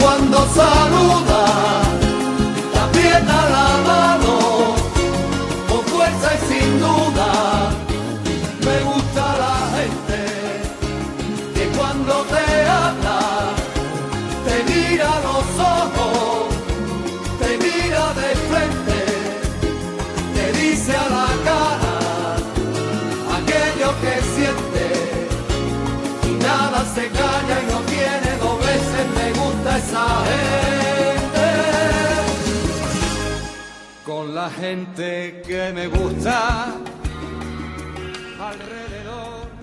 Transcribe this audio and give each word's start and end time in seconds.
cuando 0.00 0.38
saluda, 0.54 1.33
gente. 30.34 31.50
Con 34.04 34.34
la 34.34 34.50
gente 34.50 35.42
que 35.46 35.72
me 35.74 35.86
gusta. 35.88 36.74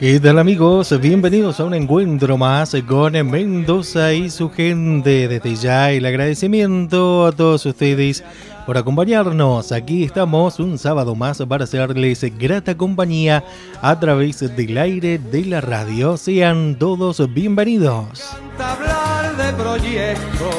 ¿Qué 0.01 0.19
tal 0.19 0.39
amigos? 0.39 0.99
Bienvenidos 0.99 1.59
a 1.59 1.65
un 1.65 1.75
encuentro 1.75 2.35
más 2.35 2.75
con 2.87 3.13
Mendoza 3.29 4.11
y 4.13 4.31
su 4.31 4.49
gente. 4.49 5.27
Desde 5.27 5.55
ya 5.55 5.91
el 5.91 6.07
agradecimiento 6.07 7.27
a 7.27 7.31
todos 7.31 7.67
ustedes 7.67 8.23
por 8.65 8.79
acompañarnos. 8.79 9.71
Aquí 9.71 10.03
estamos 10.03 10.59
un 10.59 10.79
sábado 10.79 11.13
más 11.13 11.37
para 11.47 11.65
hacerles 11.65 12.25
grata 12.35 12.75
compañía 12.75 13.43
a 13.79 13.99
través 13.99 14.39
del 14.39 14.77
aire 14.79 15.19
de 15.19 15.45
la 15.45 15.61
radio. 15.61 16.17
Sean 16.17 16.77
todos 16.79 17.31
bienvenidos. 17.31 18.35
De 19.37 19.53
proyectos, 19.53 20.55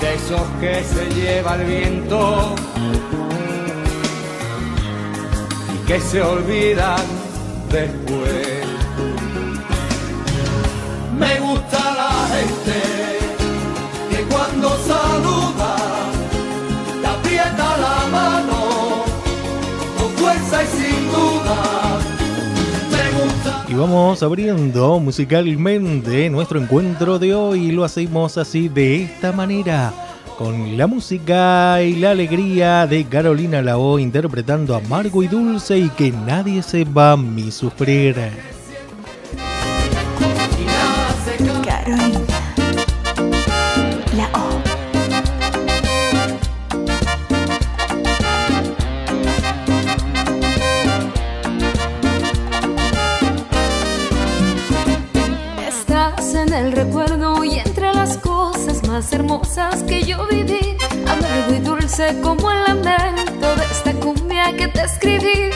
de 0.00 0.14
esos 0.14 0.42
que 0.60 0.82
se 0.82 1.04
lleva 1.14 1.54
el 1.56 1.64
viento 1.64 2.54
y 5.74 5.86
que 5.86 6.00
se 6.00 6.22
olvidan 6.22 7.04
después. 7.70 8.64
Me 11.18 11.38
gusta 11.40 11.78
la 11.78 12.28
gente 12.34 12.95
vamos 23.76 24.22
abriendo 24.22 24.98
musicalmente 24.98 26.30
nuestro 26.30 26.60
encuentro 26.60 27.18
de 27.18 27.34
hoy. 27.34 27.72
Lo 27.72 27.84
hacemos 27.84 28.38
así 28.38 28.68
de 28.68 29.02
esta 29.02 29.32
manera. 29.32 29.92
Con 30.38 30.76
la 30.76 30.86
música 30.86 31.82
y 31.82 31.96
la 31.96 32.10
alegría 32.10 32.86
de 32.86 33.04
Carolina 33.04 33.62
Lao 33.62 33.98
interpretando 33.98 34.74
Amargo 34.74 35.22
y 35.22 35.28
Dulce 35.28 35.78
y 35.78 35.88
que 35.90 36.10
nadie 36.10 36.62
se 36.62 36.84
va 36.84 37.12
a 37.12 37.16
mi 37.16 37.50
sufrir. 37.50 38.55
Dulce 61.96 62.20
como 62.20 62.50
el 62.50 62.62
lamento 62.64 63.56
de 63.56 63.64
esta 63.72 63.92
cumbia 63.94 64.54
que 64.54 64.68
te 64.68 64.82
escribí. 64.82 65.50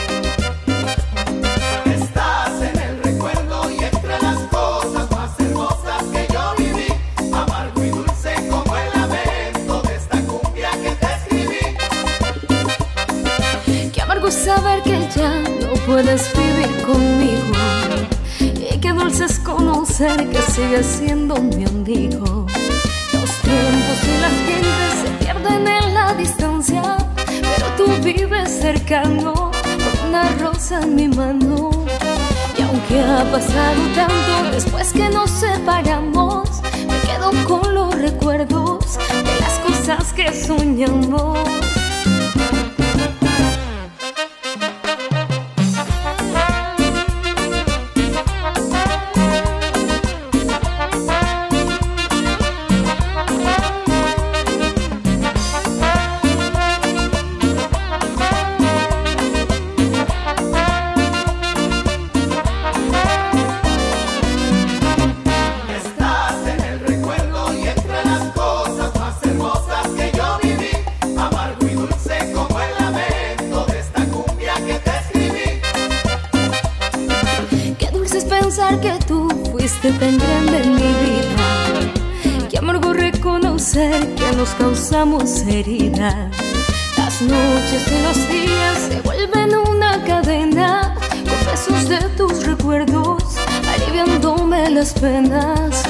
Estás 1.85 2.61
en 2.61 2.79
el 2.79 3.03
recuerdo 3.03 3.69
y 3.69 3.83
entre 3.83 4.19
las 4.21 4.39
cosas 4.49 5.11
más 5.11 5.39
hermosas 5.39 6.03
que 6.11 6.27
yo 6.33 6.53
viví, 6.57 6.87
amargo 7.31 7.83
y 7.83 7.89
dulce 7.89 8.33
como 8.49 8.75
el 8.75 8.89
lamento 8.89 9.81
de 9.83 9.95
esta 9.95 10.19
cumbia 10.21 10.71
que 10.71 10.91
te 11.01 11.07
escribí. 11.17 11.59
Qué 13.91 14.01
amargo 14.01 14.31
saber 14.31 14.81
que 14.81 15.07
ya 15.15 15.29
no 15.29 15.73
puedes 15.85 16.31
vivir 16.33 16.83
conmigo. 16.83 17.55
Y 18.39 18.79
qué 18.79 18.93
dulce 18.93 19.25
es 19.25 19.37
conocer 19.39 20.27
que 20.29 20.41
sigues 20.41 20.87
siendo 20.87 21.35
mi 21.35 21.60
pasado 33.31 33.81
tanto 33.95 34.51
después 34.51 34.91
que 34.91 35.07
nos 35.09 35.29
separamos, 35.29 36.49
me 36.85 36.99
quedo 36.99 37.31
con 37.47 37.73
los 37.73 37.95
recuerdos 37.95 38.97
de 39.23 39.39
las 39.39 39.57
cosas 39.59 40.11
que 40.11 40.33
soñamos. 40.33 41.60
Nos 84.41 84.55
causamos 84.55 85.41
heridas. 85.41 86.15
Las 86.97 87.21
noches 87.21 87.91
y 87.91 88.01
los 88.01 88.17
días 88.27 88.77
se 88.89 88.99
vuelven 89.01 89.55
una 89.69 90.03
cadena 90.03 90.95
con 91.29 91.45
besos 91.45 91.87
de 91.87 91.99
tus 92.17 92.47
recuerdos, 92.47 93.23
aliviándome 93.71 94.71
las 94.71 94.93
penas. 94.93 95.83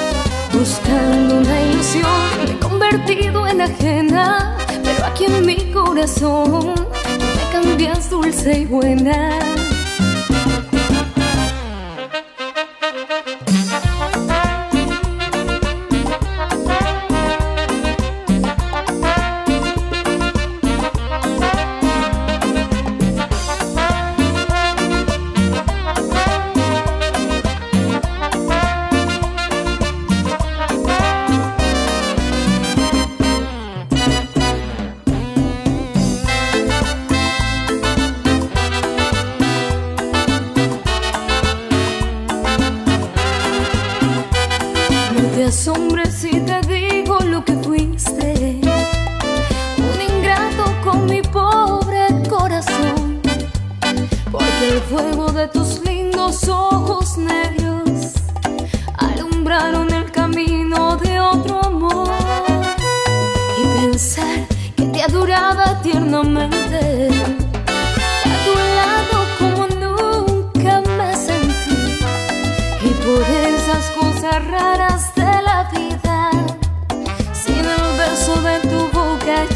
Buscando 0.52 1.38
una 1.38 1.62
ilusión, 1.62 2.20
me 2.44 2.50
he 2.50 2.58
convertido 2.58 3.46
en 3.46 3.62
ajena, 3.62 4.58
pero 4.84 5.06
aquí 5.06 5.24
en 5.24 5.46
mi 5.46 5.72
corazón 5.72 6.74
me 6.74 7.52
cambias 7.52 8.10
dulce 8.10 8.58
y 8.58 8.64
buena. 8.66 9.51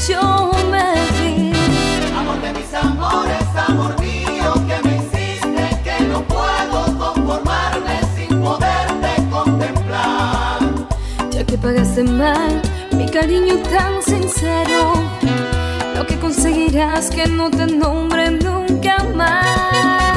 Yo 0.08 0.50
me 0.70 0.94
vi. 1.18 1.52
Amor 2.16 2.40
de 2.40 2.52
mis 2.52 2.72
amores, 2.74 3.46
amor 3.68 4.00
mío, 4.00 4.52
que 4.68 4.88
me 4.88 4.96
hiciste 4.96 5.80
que 5.82 6.04
no 6.04 6.22
puedo 6.22 6.84
conformarme 6.98 8.00
sin 8.14 8.40
poderte 8.40 9.30
contemplar. 9.30 10.58
Ya 11.30 11.44
que 11.44 11.58
pagaste 11.58 12.04
mal 12.04 12.62
mi 12.92 13.06
cariño 13.06 13.56
tan 13.70 14.02
sincero, 14.02 14.92
lo 15.96 16.06
que 16.06 16.18
conseguirás 16.18 17.10
que 17.10 17.26
no 17.26 17.50
te 17.50 17.66
nombre 17.66 18.30
nunca 18.30 18.98
más. 19.14 20.15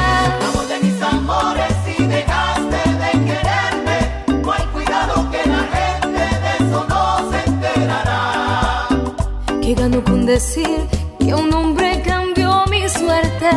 Que 9.69 9.75
gano 9.75 10.03
con 10.03 10.25
decir 10.25 10.79
que 11.19 11.31
un 11.31 11.53
hombre 11.53 12.01
cambió 12.03 12.65
mi 12.71 12.89
suerte. 12.89 13.51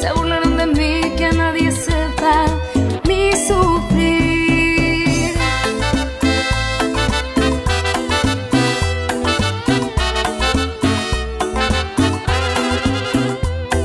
Se 0.00 0.12
burlaron 0.12 0.56
de 0.56 0.66
mí, 0.66 1.14
que 1.16 1.30
nadie 1.30 1.70
sepa 1.70 2.46
mi 3.06 3.30
sufrir. 3.46 5.36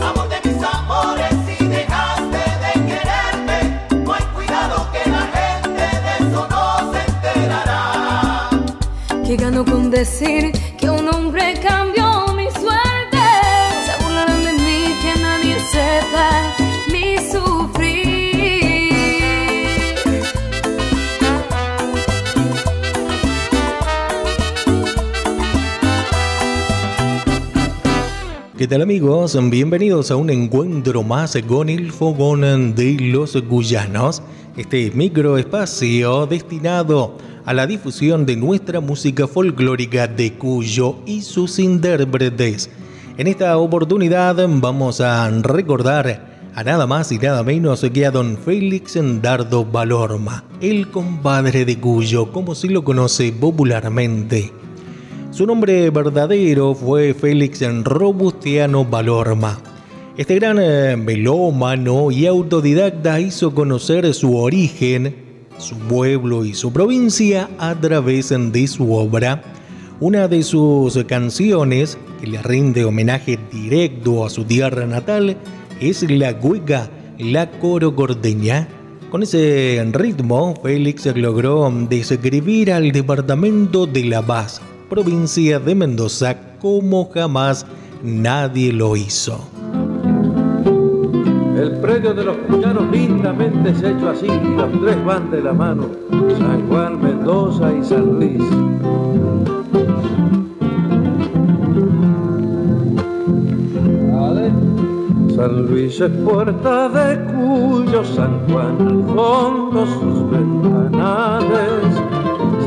Amor 0.10 0.28
de 0.34 0.40
mis 0.46 0.64
amores, 0.64 1.36
si 1.46 1.64
dejaste 1.78 2.44
de 2.64 2.72
quererme, 2.90 3.60
no 4.04 4.14
hay 4.16 4.24
cuidado 4.36 4.76
que 4.92 5.02
la 5.12 5.24
gente 5.38 5.86
de 6.06 6.14
eso 6.26 6.42
no 6.50 6.92
se 6.92 7.00
enterará. 7.12 8.50
Que 9.28 9.36
gano 9.38 9.64
con 9.64 9.92
decir 9.92 10.41
¿Qué 28.62 28.68
tal 28.68 28.84
amigos? 28.84 29.36
Bienvenidos 29.50 30.12
a 30.12 30.16
un 30.18 30.30
encuentro 30.30 31.02
más 31.02 31.36
con 31.48 31.68
el 31.68 31.92
fogón 31.92 32.76
de 32.76 32.96
los 33.00 33.36
Guyanos, 33.36 34.22
este 34.56 34.92
microespacio 34.92 36.28
destinado 36.28 37.18
a 37.44 37.56
la 37.56 37.66
difusión 37.66 38.24
de 38.28 38.36
nuestra 38.36 38.80
música 38.80 39.28
folclórica 39.28 40.06
de 40.06 40.34
Cuyo 40.34 40.98
y 41.08 41.24
sus 41.24 41.58
intérpretes. 41.58 42.70
En 43.18 43.26
esta 43.26 43.58
oportunidad 43.58 44.36
vamos 44.48 45.02
a 45.02 45.28
recordar 45.42 46.52
a 46.54 46.64
nada 46.64 46.86
más 46.86 47.12
y 47.12 47.18
nada 47.18 47.42
menos 47.42 47.84
que 47.92 48.06
a 48.06 48.12
don 48.12 48.38
Félix 48.38 48.96
Dardo 49.24 49.66
Valorma, 49.66 50.44
el 50.62 50.92
compadre 50.92 51.66
de 51.66 51.80
Cuyo, 51.80 52.32
como 52.32 52.54
se 52.54 52.68
lo 52.68 52.84
conoce 52.84 53.32
popularmente. 53.32 54.61
Su 55.32 55.46
nombre 55.46 55.90
verdadero 55.92 56.76
fue 56.76 57.14
Félix 57.14 57.62
Robustiano 57.86 58.84
Valorma. 58.84 59.58
Este 60.18 60.36
gran 60.36 60.60
eh, 60.60 60.98
melómano 60.98 62.12
y 62.12 62.26
autodidacta 62.26 63.18
hizo 63.22 63.56
conocer 63.56 64.14
su 64.14 64.36
origen, 64.36 65.16
su 65.58 65.78
pueblo 65.78 66.44
y 66.44 66.54
su 66.54 66.74
provincia 66.74 67.50
a 67.60 67.74
través 67.76 68.28
de 68.30 68.68
su 68.68 68.94
obra. 68.94 69.42
Una 70.02 70.28
de 70.28 70.44
sus 70.44 71.02
canciones, 71.06 71.98
que 72.20 72.28
le 72.28 72.42
rinde 72.42 72.84
homenaje 72.84 73.40
directo 73.54 74.26
a 74.26 74.30
su 74.30 74.44
tierra 74.44 74.86
natal, 74.86 75.38
es 75.80 76.04
la 76.12 76.38
cueca 76.38 76.90
La 77.18 77.50
Coro 77.52 77.96
Cordeña. 77.96 78.68
Con 79.10 79.24
ese 79.24 79.82
ritmo, 79.94 80.56
Félix 80.62 81.06
logró 81.16 81.72
describir 81.90 82.74
al 82.74 82.92
departamento 82.92 83.86
de 83.86 84.06
La 84.06 84.22
Paz, 84.22 84.62
provincia 84.92 85.58
de 85.58 85.74
Mendoza, 85.74 86.36
como 86.60 87.10
jamás 87.12 87.66
nadie 88.04 88.74
lo 88.74 88.98
hizo. 88.98 89.40
El 91.56 91.80
predio 91.80 92.14
de 92.14 92.26
los 92.26 92.36
cuyanos 92.36 92.92
lindamente 92.92 93.70
ha 93.70 93.90
hecho 93.90 94.10
así 94.10 94.26
y 94.26 94.56
los 94.58 94.70
tres 94.82 95.06
van 95.06 95.32
de 95.32 95.44
la 95.44 95.54
mano, 95.54 95.86
San 96.38 96.68
Juan, 96.68 97.02
Mendoza 97.02 97.72
y 97.72 97.86
San 97.86 98.20
Luis. 98.20 98.44
San 105.34 105.68
Luis 105.68 106.02
es 106.02 106.12
puerta 106.26 106.90
de 106.90 107.24
Cuyo, 107.32 108.04
San 108.04 108.46
Juan 108.50 108.76
al 108.82 109.16
fondo 109.16 109.86
sus 109.86 110.30
ventanales. 110.30 112.21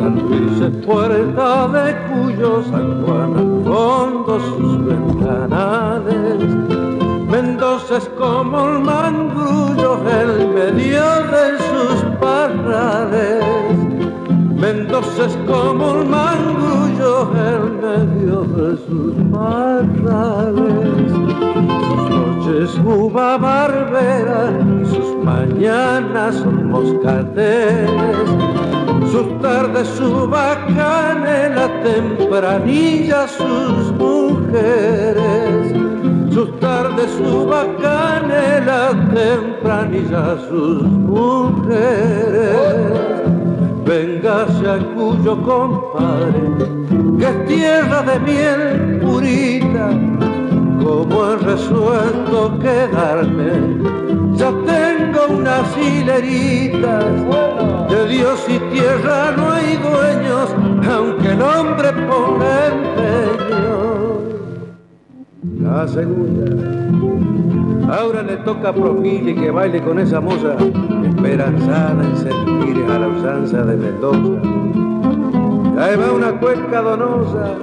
Es 0.05 0.77
puerta 0.85 1.67
de 1.69 1.97
Cuyo, 2.09 2.63
San 2.65 3.05
al 3.09 3.65
fondo 3.65 4.39
sus 4.39 4.85
ventanales. 4.85 6.45
Mendoza 7.31 7.97
es 7.97 8.09
como 8.19 8.69
el 8.69 8.81
mangrullo 8.81 9.99
en 10.07 10.55
medio 10.55 11.03
de 11.33 11.59
sus 11.59 12.05
parrales. 12.21 13.45
Mendoza 14.55 15.25
es 15.25 15.39
como 15.47 15.95
el 15.95 16.07
mangrullo 16.07 17.31
en 17.49 17.81
medio 17.81 18.43
de 18.43 18.77
sus 18.87 19.15
parrales. 19.33 21.13
Sus 21.89 22.11
noches 22.11 22.81
uva 22.85 23.39
barbera 23.39 24.51
y 24.83 24.85
sus 24.85 25.25
mañanas 25.25 26.35
son 26.35 26.71
moscateles. 26.71 28.64
Sus 29.15 29.31
tardes 29.41 29.87
su 29.91 30.29
canela 30.29 31.71
tempranilla 31.85 33.29
sus 33.29 33.93
mujeres. 33.93 35.73
Sus 36.33 36.59
tardes 36.59 37.13
su 37.13 37.49
canela 37.81 38.91
tempranilla 39.15 40.37
sus 40.49 40.83
mujeres. 40.83 42.57
Véngase 43.85 44.69
a 44.69 44.79
cuyo 44.97 45.41
compadre, 45.43 46.67
que 47.17 47.25
es 47.25 47.47
tierra 47.47 48.03
de 48.03 48.19
miel 48.19 48.99
purita, 49.01 49.91
como 50.83 51.25
he 51.25 51.37
resuelto 51.37 52.59
quedarme. 52.59 53.53
Ya 54.35 54.51
unas 55.29 55.77
hileritas, 55.77 57.05
de 57.89 58.09
Dios 58.09 58.47
y 58.49 58.59
tierra 58.75 59.33
no 59.37 59.51
hay 59.51 59.77
dueños, 59.77 60.55
aunque 60.91 61.33
el 61.33 61.43
hombre 61.43 61.93
ponga 61.93 62.67
empeño. 62.67 64.19
La 65.61 65.89
segunda. 65.89 66.45
Ahora 67.97 68.23
le 68.23 68.37
toca 68.39 68.71
a 68.71 68.73
Profili 68.73 69.35
que 69.35 69.51
baile 69.51 69.83
con 69.83 69.99
esa 69.99 70.21
moza, 70.21 70.57
esperanzada 71.05 72.03
en 72.03 72.17
sentir 72.17 72.85
a 72.91 72.99
la 72.99 73.09
usanza 73.09 73.63
de 73.63 73.77
Mendoza. 73.77 74.41
Ahí 75.79 75.97
va 75.97 76.13
una 76.13 76.33
cueca 76.39 76.81
donosa. 76.81 77.57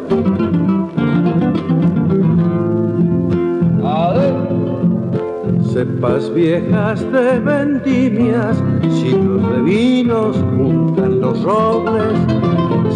Cepas 5.73 6.33
viejas 6.33 6.99
de 7.13 7.39
vendimias, 7.39 8.57
siglos 8.99 9.53
de 9.53 9.61
vinos 9.61 10.35
juntan 10.57 11.21
los 11.21 11.41
robles. 11.43 12.11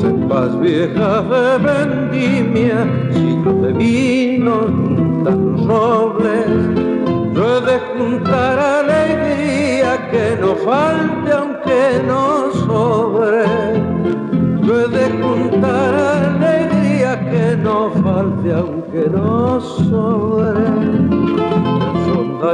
Cepas 0.02 0.60
viejas 0.60 1.24
de 1.30 1.58
vendimia, 1.60 2.86
siglos 3.14 3.62
de 3.62 3.72
vinos 3.72 4.66
juntan 4.66 5.54
los 5.54 5.68
robles. 5.68 6.48
Yo 7.34 7.58
he 7.58 7.62
de 7.62 7.80
juntar 7.98 8.60
alegría 8.60 10.10
que 10.12 10.38
no 10.42 10.58
falte 10.58 11.32
aunque 11.32 12.04
no 12.06 12.52
sobre. 12.68 13.46
Yo 14.68 14.90
de 14.90 15.10
juntar 15.22 15.96
alegría 15.96 17.18
que 17.32 17.56
no 17.56 17.92
falte 18.04 18.54
aunque 18.54 19.10
no 19.10 19.62
sobre. 19.62 21.95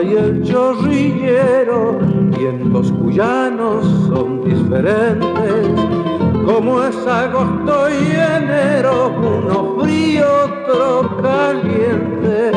Y 0.04 0.14
el 0.16 0.44
chorrillero 0.44 2.00
y 2.40 2.46
en 2.46 2.72
los 2.72 2.92
cuyanos 2.92 3.86
son 4.08 4.44
diferentes. 4.44 5.68
Como 6.46 6.84
es 6.84 6.96
agosto 7.06 7.90
y 7.90 8.12
enero, 8.12 9.14
uno 9.20 9.82
frío, 9.82 10.26
otro 10.46 11.22
caliente 11.22 12.52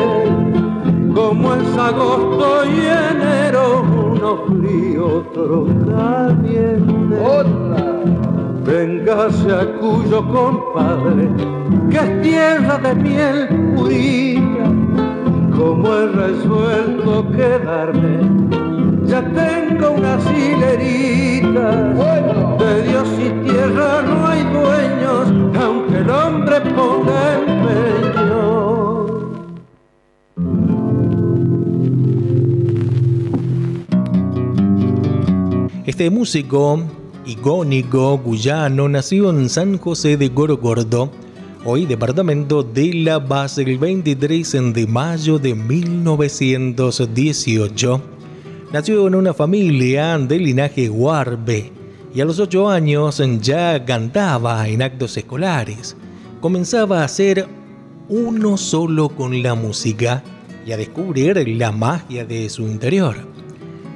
como 1.15 1.55
es 1.55 1.77
agosto 1.77 2.65
y 2.65 2.87
enero, 2.87 3.83
uno 3.83 4.45
frío, 4.47 5.05
otro 5.19 5.65
caliente. 5.87 7.15
Véngase 8.65 9.51
a 9.51 9.65
cuyo 9.79 10.27
compadre, 10.27 11.29
que 11.89 11.97
es 11.97 12.21
tierra 12.21 12.77
de 12.79 12.95
miel 12.95 13.65
he 13.89 14.44
resuelto 16.15 17.29
quedarme. 17.31 18.15
Ya 19.05 19.21
tengo 19.21 19.91
una 19.91 20.17
hilerita, 20.31 21.93
de 22.57 22.81
Dios 22.87 23.07
y 23.19 23.29
tierra 23.45 24.01
no 24.01 24.27
hay 24.27 24.43
dueños, 24.43 25.25
aunque 25.61 25.97
el 25.99 26.09
hombre 26.09 26.61
ponga 26.61 27.35
empeño. 27.35 28.55
Este 35.85 36.09
músico 36.09 36.79
igónico 37.25 38.17
guyano 38.17 38.89
nació 38.89 39.29
en 39.29 39.49
San 39.49 39.77
José 39.77 40.17
de 40.17 40.29
Gorgordo, 40.29 41.11
hoy 41.67 41.87
departamento 41.87 42.61
de 42.61 42.93
La 42.93 43.27
Paz, 43.27 43.57
el 43.57 43.79
23 43.79 44.51
de 44.71 44.85
mayo 44.85 45.39
de 45.39 45.55
1918. 45.55 48.01
Nació 48.71 49.07
en 49.07 49.15
una 49.15 49.33
familia 49.33 50.15
de 50.19 50.37
linaje 50.37 50.87
guarbe 50.87 51.71
y 52.13 52.21
a 52.21 52.25
los 52.25 52.39
ocho 52.39 52.69
años 52.69 53.19
ya 53.41 53.83
cantaba 53.83 54.67
en 54.67 54.83
actos 54.83 55.17
escolares. 55.17 55.97
Comenzaba 56.39 57.03
a 57.03 57.07
ser 57.07 57.47
uno 58.09 58.57
solo 58.57 59.09
con 59.09 59.41
la 59.41 59.55
música 59.55 60.21
y 60.67 60.71
a 60.71 60.77
descubrir 60.77 61.47
la 61.57 61.71
magia 61.71 62.25
de 62.25 62.47
su 62.49 62.61
interior. 62.61 63.34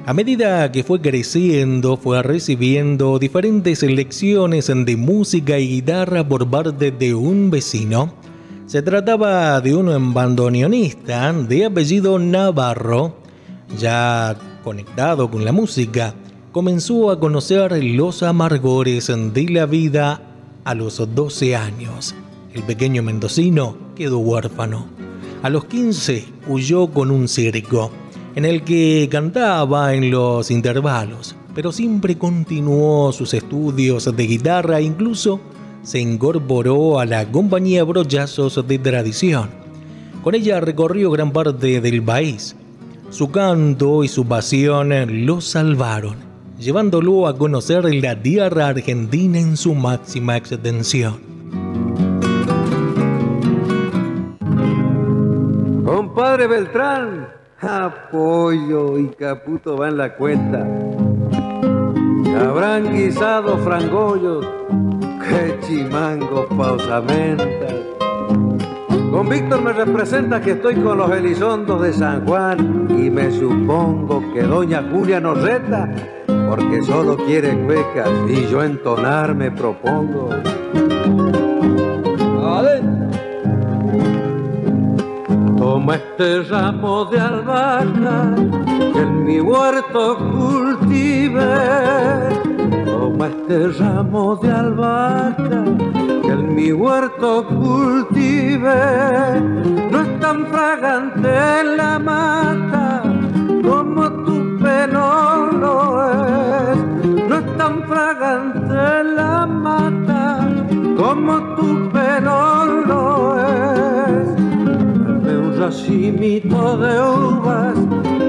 A 0.06 0.14
medida 0.14 0.72
que 0.72 0.82
fue 0.82 1.00
creciendo, 1.00 1.96
fue 1.98 2.22
recibiendo 2.22 3.18
diferentes 3.18 3.82
lecciones 3.82 4.66
de 4.68 4.96
música 4.96 5.58
y 5.58 5.68
guitarra 5.68 6.26
por 6.26 6.48
parte 6.48 6.90
de 6.90 7.14
un 7.14 7.50
vecino. 7.50 8.14
Se 8.66 8.80
trataba 8.80 9.60
de 9.60 9.76
un 9.76 10.14
bandoneonista 10.14 11.32
de 11.34 11.66
apellido 11.66 12.18
Navarro. 12.18 13.16
Ya 13.78 14.36
conectado 14.64 15.30
con 15.30 15.44
la 15.44 15.52
música, 15.52 16.14
comenzó 16.50 17.10
a 17.10 17.20
conocer 17.20 17.84
los 17.84 18.22
amargores 18.22 19.08
de 19.08 19.48
la 19.50 19.66
vida 19.66 20.22
a 20.64 20.74
los 20.74 21.14
12 21.14 21.56
años. 21.56 22.14
El 22.54 22.62
pequeño 22.62 23.02
mendocino 23.02 23.76
quedó 23.94 24.18
huérfano. 24.18 24.86
A 25.42 25.50
los 25.50 25.66
15 25.66 26.24
huyó 26.48 26.88
con 26.88 27.10
un 27.10 27.28
circo 27.28 27.92
en 28.34 28.44
el 28.44 28.62
que 28.62 29.08
cantaba 29.10 29.94
en 29.94 30.10
los 30.10 30.50
intervalos, 30.50 31.34
pero 31.54 31.72
siempre 31.72 32.16
continuó 32.16 33.12
sus 33.12 33.34
estudios 33.34 34.14
de 34.16 34.26
guitarra 34.26 34.78
e 34.78 34.84
incluso 34.84 35.40
se 35.82 35.98
incorporó 35.98 36.98
a 37.00 37.06
la 37.06 37.30
compañía 37.30 37.84
Brollazos 37.84 38.66
de 38.66 38.78
Tradición. 38.78 39.50
Con 40.22 40.34
ella 40.34 40.60
recorrió 40.60 41.10
gran 41.10 41.32
parte 41.32 41.80
del 41.80 42.02
país. 42.02 42.54
Su 43.08 43.30
canto 43.30 44.04
y 44.04 44.08
su 44.08 44.26
pasión 44.26 44.90
lo 45.26 45.40
salvaron, 45.40 46.16
llevándolo 46.58 47.26
a 47.26 47.36
conocer 47.36 47.92
la 47.94 48.20
tierra 48.22 48.68
argentina 48.68 49.40
en 49.40 49.56
su 49.56 49.74
máxima 49.74 50.36
extensión. 50.36 51.18
Compadre 55.84 56.46
Beltrán, 56.46 57.39
Apoyo 57.62 58.98
y 58.98 59.08
Caputo 59.08 59.76
van 59.76 59.98
la 59.98 60.14
cuenta. 60.14 60.66
Habrán 62.40 62.90
guisado 62.90 63.58
frangollos, 63.58 64.46
que 65.20 65.58
chimango 65.60 66.46
pausamenta. 66.56 67.66
Con 69.10 69.28
Víctor 69.28 69.60
me 69.60 69.74
representa 69.74 70.40
que 70.40 70.52
estoy 70.52 70.76
con 70.76 70.96
los 70.96 71.10
Elizondos 71.10 71.82
de 71.82 71.92
San 71.92 72.24
Juan 72.26 72.86
y 72.88 73.10
me 73.10 73.30
supongo 73.30 74.22
que 74.32 74.42
doña 74.42 74.82
Julia 74.90 75.20
nos 75.20 75.42
reta 75.42 75.86
porque 76.48 76.82
solo 76.82 77.16
quiere 77.18 77.58
cuecas 77.66 78.08
y 78.26 78.46
yo 78.46 78.62
entonar 78.62 79.34
me 79.34 79.50
propongo. 79.50 80.30
Toma 85.80 85.94
este 85.94 86.42
ramo 86.42 87.06
de 87.06 87.18
albahaca 87.18 88.34
que 88.92 89.00
en 89.00 89.24
mi 89.24 89.40
huerto 89.40 90.18
cultive. 90.18 91.54
Toma 92.84 93.28
este 93.28 93.68
ramo 93.78 94.36
de 94.36 94.52
albahaca 94.52 95.64
que 96.22 96.32
en 96.32 96.54
mi 96.54 96.70
huerto 96.70 97.46
cultive. 97.46 98.78
No 99.90 100.02
es 100.02 100.20
tan 100.20 100.46
fragante 100.48 101.64
la 101.78 101.98
mata 101.98 103.02
como 103.62 104.02
tu 104.26 104.58
pelo 104.58 105.50
lo 105.62 105.76
es. 106.12 106.78
No 107.26 107.38
es 107.38 107.56
tan 107.56 107.84
fragante 107.84 109.04
la 109.16 109.46
mata 109.46 110.46
como 110.98 111.40
tu 111.56 111.90
pelo 111.90 112.66
lo 112.84 113.36
es 113.36 113.39
racimito 115.70 116.76
de 116.78 117.00
uvas 117.00 117.76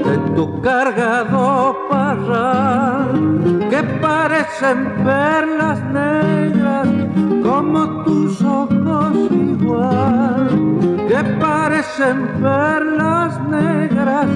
de 0.06 0.16
tu 0.36 0.60
cargado 0.60 1.76
parral 1.90 3.10
que 3.68 3.82
parecen 4.00 4.78
perlas 5.02 5.82
negras 5.92 6.88
como 7.42 8.04
tus 8.04 8.40
ojos 8.42 9.16
igual 9.32 10.50
que 11.08 11.24
parecen 11.40 12.28
perlas 12.40 13.32
negras 13.50 14.28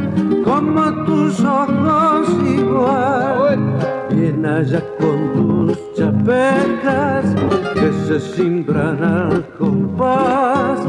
como 0.45 1.05
tus 1.05 1.41
ojos 1.45 2.29
igual. 2.45 3.61
Bien 4.11 4.45
allá 4.45 4.83
con 4.99 5.19
tus 5.33 5.79
chapecas 5.95 7.25
que 7.75 7.93
se 8.07 8.21
simbran 8.21 9.03
al 9.03 9.47
compás 9.59 10.81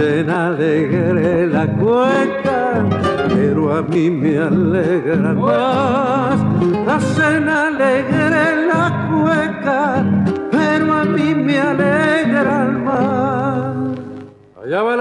hacen 0.00 0.30
alegre 0.30 1.46
la 1.46 1.66
cueca, 1.66 2.88
pero 3.28 3.76
a 3.76 3.82
mí 3.82 4.08
me 4.08 4.38
alegra 4.38 5.34
más. 5.34 6.40
Hacen 6.88 7.46
alegre 7.46 8.66
la 8.66 9.08
cueca, 9.10 10.02
pero 10.50 10.94
a 10.94 11.04
mí 11.04 11.34
me 11.34 11.60
alegra 11.60 12.64
más. 12.82 13.76
Allá 14.64 14.82
va 14.82 14.96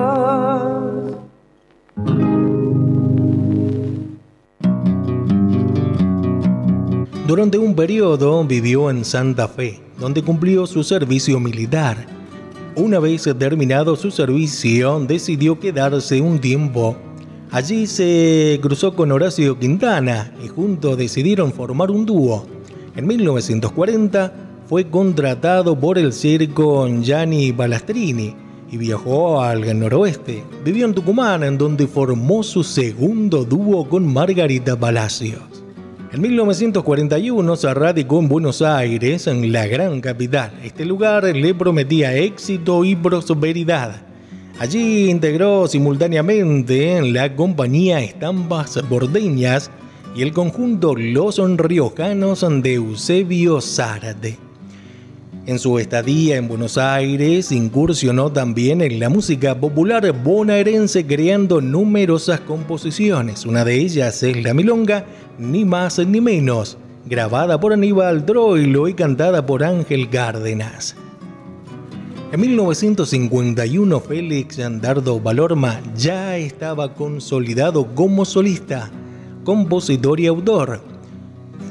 Durante 7.26 7.56
un 7.56 7.74
periodo 7.74 8.44
vivió 8.44 8.90
en 8.90 9.04
Santa 9.04 9.48
Fe, 9.48 9.80
donde 9.98 10.22
cumplió 10.22 10.66
su 10.66 10.84
servicio 10.84 11.40
militar. 11.40 11.96
Una 12.76 12.98
vez 12.98 13.28
terminado 13.38 13.96
su 13.96 14.10
servicio, 14.10 15.00
decidió 15.00 15.58
quedarse 15.58 16.20
un 16.20 16.38
tiempo. 16.38 16.96
Allí 17.50 17.86
se 17.86 18.58
cruzó 18.62 18.94
con 18.94 19.12
Horacio 19.12 19.58
Quintana 19.58 20.32
y 20.42 20.48
juntos 20.48 20.96
decidieron 20.96 21.52
formar 21.52 21.90
un 21.90 22.06
dúo. 22.06 22.46
En 22.96 23.06
1940 23.06 24.41
fue 24.68 24.88
contratado 24.88 25.78
por 25.78 25.98
el 25.98 26.12
circo 26.12 26.88
Gianni 27.00 27.52
Balastrini 27.52 28.34
y 28.70 28.76
viajó 28.78 29.42
al 29.42 29.78
noroeste. 29.78 30.42
Vivió 30.64 30.86
en 30.86 30.94
Tucumán, 30.94 31.42
en 31.42 31.58
donde 31.58 31.86
formó 31.86 32.42
su 32.42 32.64
segundo 32.64 33.44
dúo 33.44 33.88
con 33.88 34.10
Margarita 34.10 34.78
Palacios. 34.78 35.42
En 36.10 36.20
1941 36.20 37.56
se 37.56 37.74
radicó 37.74 38.18
en 38.18 38.28
Buenos 38.28 38.60
Aires, 38.62 39.26
en 39.26 39.52
la 39.52 39.66
gran 39.66 40.00
capital. 40.00 40.52
Este 40.62 40.84
lugar 40.84 41.24
le 41.24 41.54
prometía 41.54 42.14
éxito 42.14 42.84
y 42.84 42.96
prosperidad. 42.96 44.02
Allí 44.58 45.10
integró 45.10 45.66
simultáneamente 45.66 47.00
la 47.02 47.34
compañía 47.34 48.00
Estampas 48.00 48.86
Bordeñas 48.88 49.70
y 50.14 50.22
el 50.22 50.32
conjunto 50.32 50.94
Los 50.94 51.38
Riojanos 51.58 52.46
de 52.62 52.74
Eusebio 52.74 53.60
Zárate. 53.60 54.51
En 55.44 55.58
su 55.58 55.80
estadía 55.80 56.36
en 56.36 56.46
Buenos 56.46 56.78
Aires 56.78 57.50
incursionó 57.50 58.30
también 58.30 58.80
en 58.80 59.00
la 59.00 59.08
música 59.08 59.58
popular 59.58 60.12
bonaerense 60.22 61.04
creando 61.04 61.60
numerosas 61.60 62.38
composiciones. 62.38 63.44
Una 63.44 63.64
de 63.64 63.74
ellas 63.74 64.22
es 64.22 64.40
La 64.44 64.54
Milonga, 64.54 65.04
ni 65.40 65.64
más 65.64 65.98
ni 65.98 66.20
menos, 66.20 66.78
grabada 67.06 67.58
por 67.58 67.72
Aníbal 67.72 68.24
Troilo 68.24 68.86
y 68.86 68.94
cantada 68.94 69.44
por 69.44 69.64
Ángel 69.64 70.08
Cárdenas. 70.10 70.94
En 72.30 72.40
1951 72.40 74.00
Félix 74.00 74.60
Andardo 74.60 75.18
Valorma 75.18 75.80
ya 75.96 76.36
estaba 76.36 76.94
consolidado 76.94 77.96
como 77.96 78.24
solista, 78.24 78.92
compositor 79.42 80.20
y 80.20 80.28
autor 80.28 80.91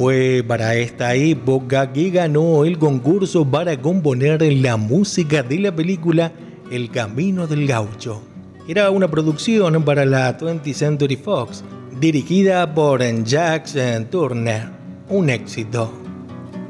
fue 0.01 0.43
para 0.47 0.73
esta 0.73 1.13
época 1.13 1.93
que 1.93 2.09
ganó 2.09 2.65
el 2.65 2.79
concurso 2.79 3.45
para 3.45 3.79
componer 3.79 4.41
la 4.41 4.75
música 4.75 5.43
de 5.43 5.59
la 5.59 5.75
película 5.75 6.31
El 6.71 6.89
Camino 6.89 7.45
del 7.45 7.67
Gaucho. 7.67 8.19
Era 8.67 8.89
una 8.89 9.07
producción 9.11 9.83
para 9.83 10.03
la 10.03 10.35
20th 10.35 10.73
Century 10.73 11.17
Fox, 11.17 11.63
dirigida 11.99 12.73
por 12.73 13.03
Jack 13.23 13.67
Turner. 14.09 14.69
Un 15.07 15.29
éxito. 15.29 15.93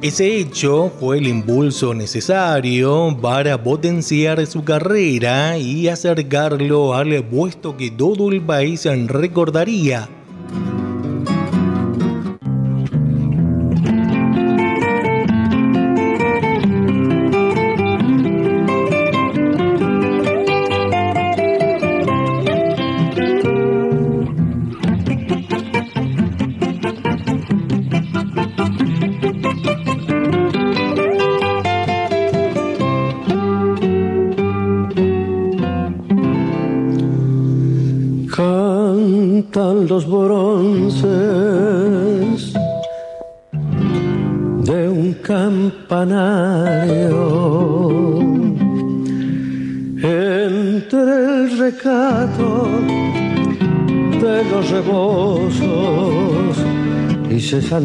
Ese 0.02 0.36
hecho 0.36 0.92
fue 1.00 1.20
el 1.20 1.28
impulso 1.28 1.94
necesario 1.94 3.18
para 3.22 3.64
potenciar 3.64 4.46
su 4.46 4.66
carrera 4.66 5.58
y 5.58 5.88
acercarlo 5.88 6.96
al 6.96 7.24
puesto 7.24 7.78
que 7.78 7.92
todo 7.92 8.30
el 8.30 8.42
país 8.42 8.86
recordaría 9.08 10.10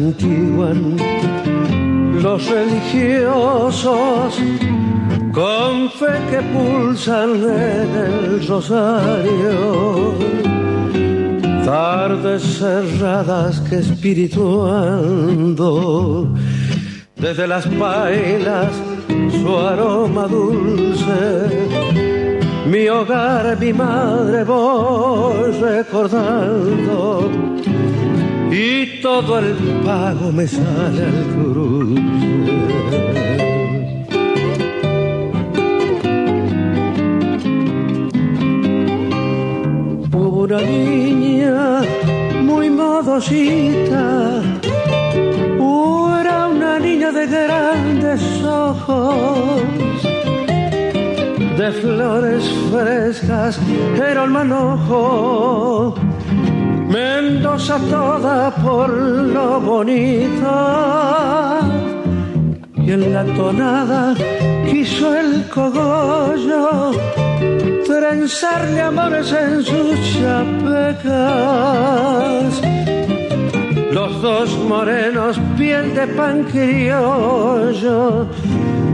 santiguan 0.07 0.95
los 2.21 2.49
religiosos 2.49 4.39
con 5.33 5.89
fe 5.91 6.13
que 6.31 6.41
pulsan 6.53 7.43
en 7.43 7.89
el 8.07 8.47
rosario 8.47 10.15
tardes 11.65 12.43
cerradas 12.59 13.59
que 13.61 13.79
espirituando 13.79 16.29
desde 17.17 17.47
las 17.47 17.65
bailas 17.77 18.71
su 19.41 19.57
aroma 19.57 20.27
dulce. 20.27 21.67
Mi 22.67 22.87
hogar, 22.87 23.59
mi 23.59 23.73
madre 23.73 24.45
voy 24.45 25.51
recordando 25.59 27.29
y 28.51 28.96
todo 29.07 29.39
el 29.39 29.55
pago 29.85 30.33
me 30.33 30.45
sale 30.45 31.03
al 31.11 31.19
cruce. 31.33 32.01
una 40.47 40.61
niña 40.61 41.81
muy 42.49 42.69
modosita, 42.69 44.41
era 46.21 46.47
una 46.55 46.79
niña 46.79 47.09
de 47.11 47.25
grandes 47.27 48.21
ojos, 48.43 49.61
de 51.59 51.71
flores 51.81 52.43
frescas, 52.71 53.59
era 54.09 54.23
el 54.25 54.31
manojo. 54.31 56.06
Mendoza 56.87 57.79
toda 57.89 58.51
por 58.51 58.89
lo 58.89 59.59
bonita 59.59 61.59
y 62.75 62.91
en 62.91 63.13
la 63.13 63.25
tonada 63.25 64.13
quiso 64.69 65.15
el 65.15 65.49
cogollo 65.49 66.91
trenzarle 67.85 68.81
amores 68.81 69.33
en 69.33 69.63
sus 69.63 70.13
chapecas. 70.13 70.91
Los 73.91 74.21
dos 74.21 74.55
morenos, 74.69 75.39
piel 75.57 75.95
de 75.95 76.07
pan 76.07 76.45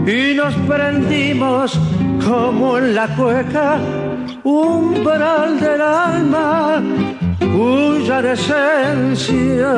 y 0.06 0.34
nos 0.36 0.54
prendimos 0.68 1.80
como 2.26 2.78
en 2.78 2.96
la 2.96 3.08
cueca, 3.16 3.80
umbral 4.44 5.60
del 5.60 5.82
alma, 5.82 6.82
cuya 7.54 8.18
esencia. 8.34 9.74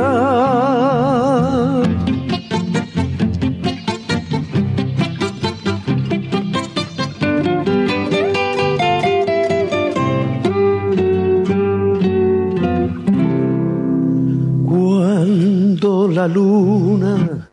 La 16.16 16.28
luna 16.30 17.50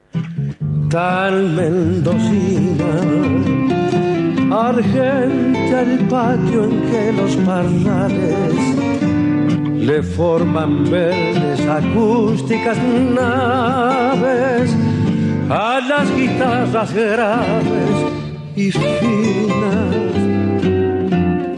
tan 0.88 1.56
mendocina 1.56 2.92
argenta 4.68 5.82
el 5.82 5.98
patio 6.06 6.64
en 6.64 6.80
que 6.88 7.12
los 7.12 7.34
parnales 7.44 8.71
le 9.82 10.02
forman 10.02 10.88
verdes 10.88 11.66
acústicas 11.66 12.78
naves 12.78 14.76
a 15.50 15.80
las 15.80 16.16
guitarras 16.16 16.94
graves 16.94 17.96
y 18.54 18.70
finas. 18.70 20.16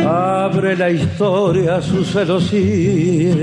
Abre 0.06 0.76
la 0.76 0.90
historia 0.90 1.82
sus 1.82 2.10
celosías. 2.12 3.38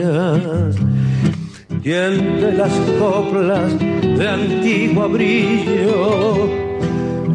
Y 1.83 1.91
entre 1.91 2.53
las 2.53 2.71
coplas 2.99 3.79
de 3.79 4.27
antiguo 4.27 5.09
brillo 5.09 6.49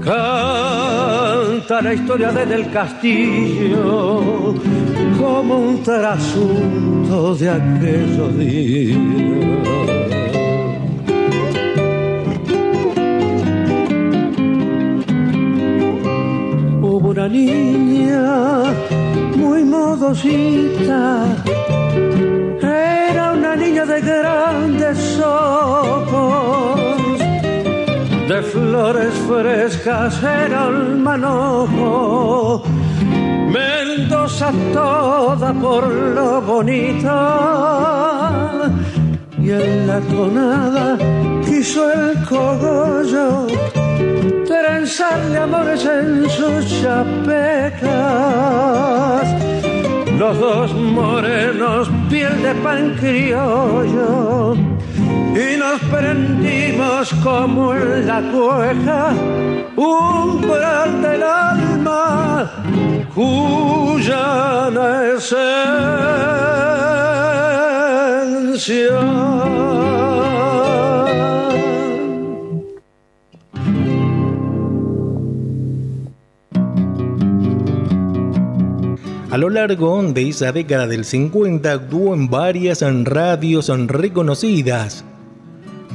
canta 0.05 1.83
la 1.83 1.95
historia 1.95 2.31
desde 2.33 2.55
el 2.55 2.71
castillo 2.71 4.55
como 5.77 5.79
un 5.79 5.83
trasunto 5.83 7.35
de 7.35 7.49
aquellos 7.51 8.39
días. 8.39 8.97
una 17.07 17.29
niña 17.29 18.65
muy 19.37 19.65
modosita. 19.65 21.25
Era 22.61 23.33
una 23.33 23.55
niña 23.55 23.87
de 23.87 24.01
grandes 24.01 25.21
ojos, 25.21 26.81
de 28.29 28.43
flores 28.43 29.15
frescas 29.29 30.21
era 30.23 30.69
el 30.69 30.97
manojo. 30.97 32.76
Mendoza 33.97 34.53
toda 34.75 35.55
por 35.55 35.87
lo 35.89 36.43
bonita 36.43 37.19
y 39.39 39.51
en 39.51 39.87
la 39.87 40.01
tonada 40.01 40.99
quiso 41.43 41.91
el 41.91 42.23
cogollo 42.27 43.47
trenzarle 44.47 45.39
amores 45.39 45.87
en 45.87 46.29
sus 46.29 46.83
chapecas. 46.83 47.87
Los 50.19 50.39
dos 50.41 50.75
morenos, 50.75 51.89
piel 52.11 52.43
de 52.43 52.55
pan 52.57 52.97
criollo, 53.01 54.57
prendimos 55.91 57.13
como 57.23 57.75
en 57.75 58.07
la 58.07 58.21
cueja, 58.33 59.13
umbral 59.77 61.03
del 61.03 61.23
alma, 61.23 62.51
cuya 63.15 64.71
esencia. 65.17 65.47
A 79.37 79.39
lo 79.39 79.51
largo 79.51 80.03
de 80.03 80.31
esa 80.31 80.51
década 80.51 80.87
del 80.87 81.05
50 81.05 81.71
actuó 81.71 82.15
en 82.15 82.31
varias 82.31 82.83
radios 83.05 83.69
reconocidas, 83.69 85.05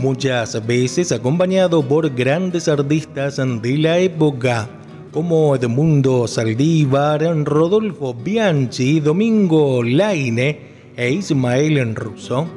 muchas 0.02 0.66
veces 0.66 1.12
acompañado 1.12 1.88
por 1.88 2.10
grandes 2.16 2.68
artistas 2.68 3.40
de 3.62 3.78
la 3.78 4.00
época 4.00 4.68
como 5.12 5.56
Edmundo 5.56 6.28
Saldívar, 6.28 7.22
Rodolfo 7.46 8.14
Bianchi, 8.14 9.00
Domingo 9.00 9.84
Laine 9.84 10.60
e 10.98 11.12
Ismael 11.12 11.96
Russo. 11.96 12.48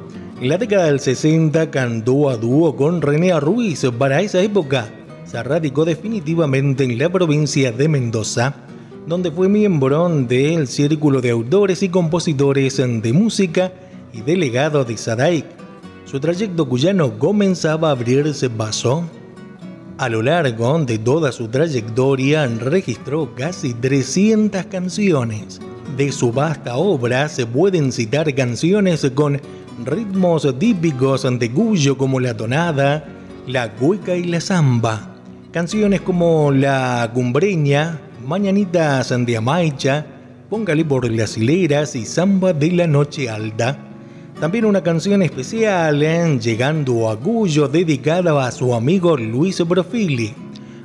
En 0.41 0.49
la 0.49 0.57
década 0.57 0.85
del 0.85 0.99
60 0.99 1.69
cantó 1.69 2.29
a 2.29 2.37
dúo 2.37 2.75
con 2.75 3.01
René 3.01 3.39
Ruiz. 3.39 3.85
Para 3.97 4.21
esa 4.21 4.41
época 4.41 4.89
se 5.25 5.41
radicó 5.43 5.85
definitivamente 5.85 6.83
en 6.83 6.97
la 6.97 7.09
provincia 7.09 7.71
de 7.71 7.87
Mendoza 7.87 8.55
donde 9.05 9.31
fue 9.31 9.47
miembro 9.47 10.09
del 10.09 10.67
Círculo 10.67 11.21
de 11.21 11.29
Autores 11.29 11.83
y 11.83 11.89
Compositores 11.89 12.77
de 12.77 13.13
Música 13.13 13.71
y 14.11 14.21
delegado 14.21 14.83
de 14.83 14.97
Sadaic. 14.97 15.64
Su 16.05 16.19
trayecto 16.19 16.69
cuyano 16.69 17.17
comenzaba 17.17 17.89
a 17.89 17.91
abrirse 17.91 18.49
paso. 18.49 19.03
A 19.97 20.07
lo 20.07 20.21
largo 20.21 20.77
de 20.85 20.99
toda 20.99 21.31
su 21.31 21.47
trayectoria 21.47 22.45
registró 22.45 23.33
casi 23.33 23.73
300 23.73 24.65
canciones. 24.65 25.59
De 25.97 26.11
su 26.11 26.31
vasta 26.31 26.75
obra 26.75 27.27
se 27.27 27.47
pueden 27.47 27.91
citar 27.91 28.33
canciones 28.35 29.09
con 29.15 29.41
ritmos 29.83 30.47
típicos 30.59 31.23
de 31.39 31.51
Cuyo 31.51 31.97
como 31.97 32.19
la 32.19 32.37
tonada, 32.37 33.05
la 33.47 33.71
cueca 33.71 34.15
y 34.15 34.25
la 34.25 34.41
samba. 34.41 35.15
Canciones 35.51 36.01
como 36.01 36.51
la 36.51 37.09
cumbreña, 37.13 37.99
Mañanitas 38.25 39.13
de 39.25 39.37
Amaicha, 39.37 40.05
Póngale 40.49 40.85
por 40.85 41.11
las 41.11 41.35
hileras 41.37 41.95
y 41.95 42.05
Samba 42.05 42.53
de 42.53 42.71
la 42.71 42.85
Noche 42.85 43.27
Alta. 43.27 43.94
También 44.39 44.65
una 44.65 44.83
canción 44.83 45.21
especial, 45.21 46.03
en 46.03 46.41
Llegando 46.41 47.09
a 47.09 47.15
Gullo, 47.15 47.69
dedicada 47.69 48.45
a 48.45 48.51
su 48.51 48.73
amigo 48.73 49.15
Luis 49.15 49.61
Profili, 49.67 50.33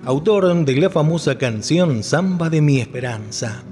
autor 0.04 0.64
de 0.64 0.76
la 0.76 0.88
famosa 0.88 1.36
canción 1.36 2.04
Samba 2.04 2.48
de 2.48 2.60
mi 2.60 2.78
Esperanza. 2.78 3.64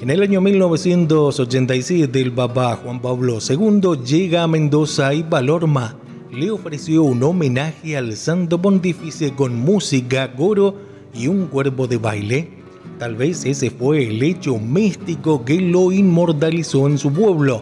En 0.00 0.10
el 0.10 0.22
año 0.22 0.42
1987, 0.42 2.20
el 2.20 2.32
Papa 2.32 2.76
Juan 2.76 3.00
Pablo 3.00 3.38
II 3.40 4.04
llega 4.04 4.42
a 4.42 4.48
Mendoza 4.48 5.14
y 5.14 5.22
Valorma 5.22 5.96
le 6.30 6.50
ofreció 6.50 7.02
un 7.02 7.22
homenaje 7.22 7.96
al 7.96 8.16
Santo 8.16 8.60
Pontífice 8.60 9.32
con 9.34 9.58
música, 9.58 10.34
coro 10.34 10.74
y 11.14 11.28
un 11.28 11.46
cuerpo 11.46 11.86
de 11.86 11.96
baile 11.96 12.62
Tal 13.02 13.16
vez 13.16 13.44
ese 13.44 13.70
fue 13.70 14.06
el 14.06 14.22
hecho 14.22 14.58
místico 14.58 15.44
que 15.44 15.60
lo 15.60 15.90
inmortalizó 15.90 16.86
en 16.86 16.98
su 16.98 17.12
pueblo. 17.12 17.60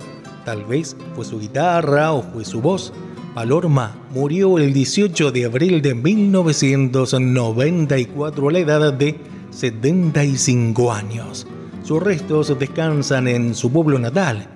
Tal 0.51 0.65
vez 0.65 0.97
fue 1.15 1.25
su 1.25 1.39
guitarra 1.39 2.11
o 2.11 2.23
fue 2.23 2.45
su 2.45 2.61
voz. 2.61 2.93
Palorma 3.37 3.97
murió 4.13 4.59
el 4.59 4.73
18 4.73 5.31
de 5.31 5.45
abril 5.45 5.81
de 5.81 5.95
1994 5.95 8.49
a 8.49 8.53
la 8.53 8.59
edad 8.59 8.93
de 8.93 9.15
75 9.53 10.93
años. 10.93 11.47
Sus 11.85 12.03
restos 12.03 12.59
descansan 12.59 13.29
en 13.29 13.55
su 13.55 13.71
pueblo 13.71 14.01
natal. 14.01 14.49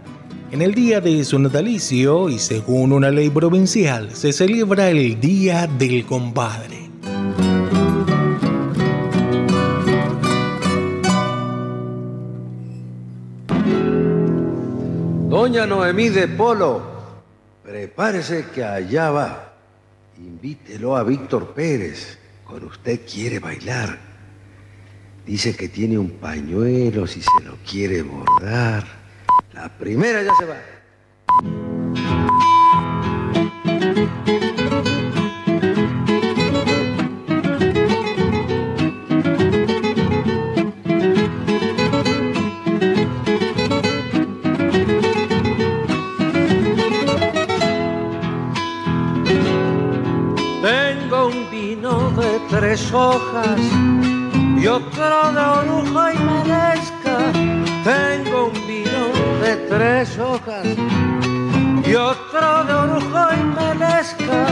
En 0.50 0.62
el 0.62 0.74
día 0.74 1.00
de 1.00 1.22
su 1.22 1.38
natalicio 1.38 2.28
y 2.28 2.40
según 2.40 2.92
una 2.92 3.12
ley 3.12 3.30
provincial 3.30 4.10
se 4.16 4.32
celebra 4.32 4.90
el 4.90 5.20
Día 5.20 5.68
del 5.78 6.04
Compadre. 6.06 6.83
Doña 15.44 15.66
Noemí 15.66 16.08
de 16.08 16.26
Polo, 16.26 16.80
prepárese 17.62 18.46
que 18.46 18.64
allá 18.64 19.10
va. 19.10 19.52
Invítelo 20.16 20.96
a 20.96 21.02
Víctor 21.02 21.52
Pérez. 21.52 22.18
Con 22.46 22.64
usted 22.64 23.00
quiere 23.06 23.40
bailar. 23.40 23.98
Dice 25.26 25.54
que 25.54 25.68
tiene 25.68 25.98
un 25.98 26.12
pañuelo 26.12 27.06
si 27.06 27.20
se 27.20 27.44
lo 27.44 27.58
quiere 27.70 28.00
bordar. 28.00 28.86
La 29.52 29.68
primera 29.68 30.22
ya 30.22 30.32
se 30.34 30.46
va. 30.46 30.56
Tres 52.74 52.92
hojas 52.92 53.60
y 54.60 54.66
otro 54.66 55.32
de 55.32 55.40
orujo 55.40 56.10
y 56.10 56.18
merezca. 56.18 57.18
Tengo 57.84 58.46
un 58.46 58.66
vino 58.66 59.02
de 59.40 59.54
tres 59.68 60.18
hojas 60.18 60.66
y 61.86 61.94
otro 61.94 62.64
de 62.64 62.72
orujo 62.74 63.26
y 63.32 63.44
merezca 63.60 64.46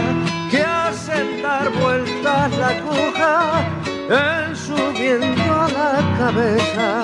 que 0.52 0.62
hacen 0.62 1.42
dar 1.42 1.68
vueltas 1.72 2.56
la 2.58 2.80
cuja 2.82 3.64
en 4.08 4.54
subiendo 4.54 5.54
a 5.60 5.68
la 5.68 6.16
cabeza. 6.16 7.02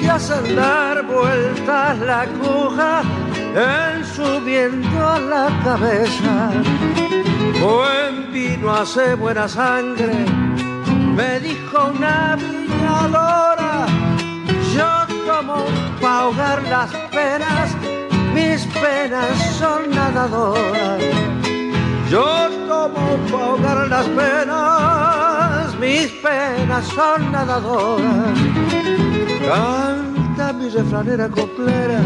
Que 0.00 0.08
hacen 0.08 0.54
dar 0.54 1.02
vueltas 1.06 1.98
la 1.98 2.24
cuja 2.26 3.02
en 3.56 4.04
subiendo 4.04 5.08
a 5.08 5.18
la 5.18 5.48
cabeza 5.64 6.52
Buen 7.60 8.32
vino 8.32 8.70
hace 8.70 9.14
buena 9.14 9.48
sangre, 9.48 10.12
me 11.16 11.40
dijo 11.40 11.90
una 11.94 12.36
viñadora. 12.36 13.86
Yo 14.76 14.90
tomo 15.26 15.64
para 16.00 16.18
ahogar 16.18 16.62
las 16.64 16.90
penas, 17.10 17.74
mis 18.34 18.66
penas 18.66 19.56
son 19.58 19.90
nadadoras. 19.90 21.02
Yo 22.10 22.48
tomo 22.68 23.16
para 23.30 23.44
ahogar 23.44 23.88
las 23.88 24.06
penas, 24.08 25.74
mis 25.80 26.08
penas 26.24 26.84
son 26.86 27.32
nadadoras. 27.32 28.38
Canta 29.48 30.52
mi 30.52 30.68
refranera 30.68 31.28
coplera 31.28 32.00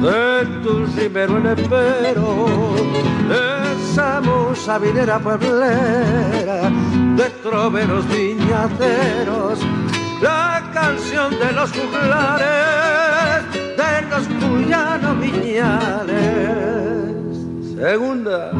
de 0.00 0.46
tu 0.62 0.84
en 0.86 1.46
espero, 1.46 2.74
esa 3.30 3.67
musa 4.22 4.78
vinera 4.78 5.18
pueblera 5.18 6.70
de 7.16 7.30
troveros 7.42 8.06
viñaceros, 8.08 9.58
la 10.20 10.62
canción 10.72 11.30
de 11.38 11.52
los 11.52 11.72
juglares, 11.72 13.44
de 13.52 14.02
los 14.10 14.28
cuyanos 14.40 15.20
viñales. 15.20 16.16
Segunda. 17.76 18.52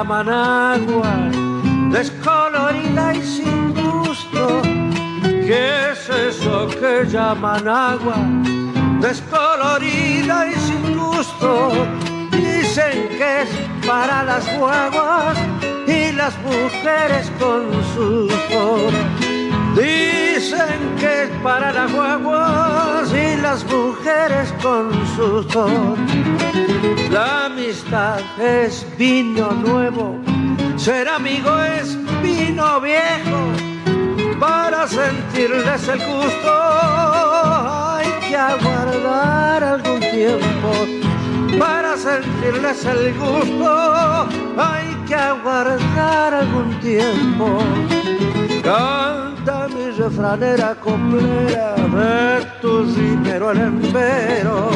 Llaman 0.00 0.30
agua, 0.30 1.14
descolorida 1.92 3.14
y 3.14 3.22
sin 3.22 3.74
gusto. 3.74 4.62
¿Qué 5.22 5.90
es 5.92 6.08
eso 6.08 6.68
que 6.68 7.04
llaman 7.06 7.68
agua, 7.68 8.16
descolorida 9.02 10.48
y 10.48 10.54
sin 10.54 10.98
gusto? 10.98 11.86
Dicen 12.32 13.08
que 13.18 13.42
es 13.42 13.50
para 13.86 14.22
las 14.22 14.44
guaguas 14.58 15.36
y 15.86 16.12
las 16.12 16.34
mujeres 16.44 17.30
con 17.38 17.70
sus 17.94 18.32
Dicen 19.80 20.94
que 20.98 21.22
es 21.22 21.30
para 21.42 21.72
las 21.72 21.90
guaguas 21.90 23.10
y 23.14 23.40
las 23.40 23.64
mujeres 23.64 24.52
con 24.62 24.90
sus 25.16 25.46
La 27.10 27.46
amistad 27.46 28.20
es 28.38 28.86
vino 28.98 29.52
nuevo, 29.52 30.18
ser 30.76 31.08
amigo 31.08 31.58
es 31.62 31.96
vino 32.20 32.80
viejo. 32.82 33.40
Para 34.38 34.86
sentirles 34.86 35.88
el 35.88 35.98
gusto 35.98 36.52
hay 37.96 38.28
que 38.28 38.36
aguardar 38.36 39.64
algún 39.64 40.00
tiempo. 40.00 40.72
Para 41.58 41.96
sentirles 41.96 42.84
el 42.84 43.14
gusto 43.14 44.28
hay 44.58 44.94
que 45.08 45.14
aguardar 45.14 46.34
algún 46.34 46.78
tiempo 46.80 47.62
mi 48.50 49.29
refranera 50.00 50.74
complera 50.76 51.74
de 51.76 52.46
tu 52.62 52.84
rimero 52.84 53.50
el 53.50 53.58
empero, 53.58 54.70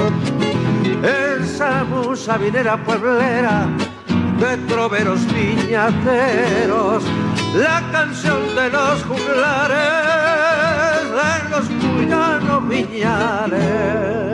esa 1.03 1.85
musa 1.85 2.37
vinera 2.37 2.77
pueblera 2.85 3.67
de 4.39 4.57
troveros 4.69 5.21
viñateros, 5.33 7.03
la 7.55 7.83
canción 7.91 8.55
de 8.55 8.69
los 8.69 9.03
juglares, 9.05 9.79
de 11.19 11.33
los 11.53 11.67
cuyanos 11.81 12.69
viñales. 12.69 14.34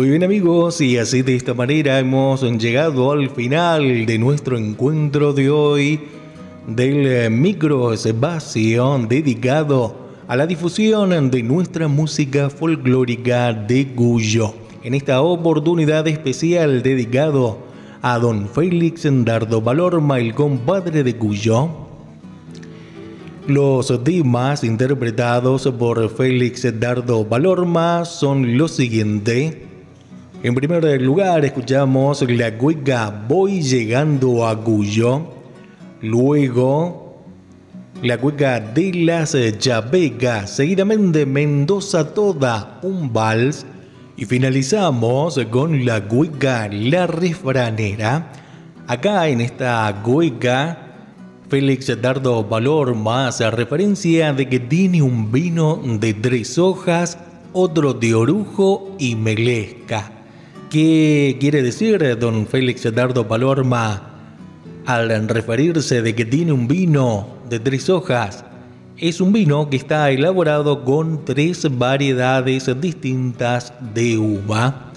Muy 0.00 0.08
bien 0.08 0.24
amigos, 0.24 0.80
y 0.80 0.96
así 0.96 1.20
de 1.20 1.36
esta 1.36 1.52
manera 1.52 1.98
hemos 1.98 2.40
llegado 2.42 3.12
al 3.12 3.28
final 3.28 4.06
de 4.06 4.18
nuestro 4.18 4.56
encuentro 4.56 5.34
de 5.34 5.50
hoy 5.50 6.00
del 6.66 7.06
eh, 7.06 7.28
micro 7.28 7.92
espacio 7.92 8.98
dedicado 9.06 9.94
a 10.26 10.36
la 10.36 10.46
difusión 10.46 11.30
de 11.30 11.42
nuestra 11.42 11.86
música 11.86 12.48
folclórica 12.48 13.52
de 13.52 13.88
Cuyo. 13.88 14.54
En 14.82 14.94
esta 14.94 15.20
oportunidad 15.20 16.08
especial 16.08 16.82
dedicado 16.82 17.58
a 18.00 18.18
don 18.18 18.48
Félix 18.48 19.06
Dardo 19.06 19.60
Valorma, 19.60 20.18
el 20.18 20.32
compadre 20.32 21.02
de 21.02 21.14
Cuyo. 21.16 21.68
Los 23.46 24.02
temas 24.02 24.64
interpretados 24.64 25.70
por 25.78 26.08
Félix 26.08 26.66
Dardo 26.80 27.22
Valorma 27.22 28.06
son 28.06 28.56
los 28.56 28.70
siguientes. 28.70 29.68
En 30.42 30.54
primer 30.54 31.02
lugar, 31.02 31.44
escuchamos 31.44 32.22
la 32.22 32.56
cueca 32.56 33.10
Voy 33.28 33.60
llegando 33.60 34.48
a 34.48 34.58
Cuyo. 34.58 35.20
Luego, 36.00 37.22
la 38.02 38.16
cueca 38.16 38.58
de 38.58 38.90
las 39.04 39.36
Chavecas. 39.58 40.56
Seguidamente, 40.56 41.26
Mendoza 41.26 42.14
Toda, 42.14 42.80
un 42.82 43.12
vals. 43.12 43.66
Y 44.16 44.24
finalizamos 44.24 45.38
con 45.50 45.84
la 45.84 46.08
cueca 46.08 46.68
La 46.68 47.06
Refranera. 47.06 48.32
Acá 48.86 49.28
en 49.28 49.42
esta 49.42 50.00
cueca, 50.02 50.78
Félix 51.50 52.00
Dardo 52.00 52.42
Valor 52.44 52.94
más 52.94 53.40
referencia 53.52 54.32
de 54.32 54.48
que 54.48 54.58
tiene 54.58 55.02
un 55.02 55.30
vino 55.30 55.82
de 55.84 56.14
tres 56.14 56.56
hojas, 56.56 57.18
otro 57.52 57.92
de 57.92 58.14
orujo 58.14 58.96
y 58.98 59.16
melesca. 59.16 60.19
¿Qué 60.70 61.36
quiere 61.40 61.64
decir 61.64 62.16
don 62.16 62.46
Félix 62.46 62.94
Dardo 62.94 63.26
Palorma 63.26 64.08
al 64.86 65.28
referirse 65.28 66.00
de 66.00 66.14
que 66.14 66.24
tiene 66.24 66.52
un 66.52 66.68
vino 66.68 67.26
de 67.48 67.58
tres 67.58 67.90
hojas? 67.90 68.44
Es 68.96 69.20
un 69.20 69.32
vino 69.32 69.68
que 69.68 69.76
está 69.76 70.08
elaborado 70.12 70.84
con 70.84 71.24
tres 71.24 71.66
variedades 71.76 72.70
distintas 72.80 73.72
de 73.94 74.16
uva. 74.16 74.92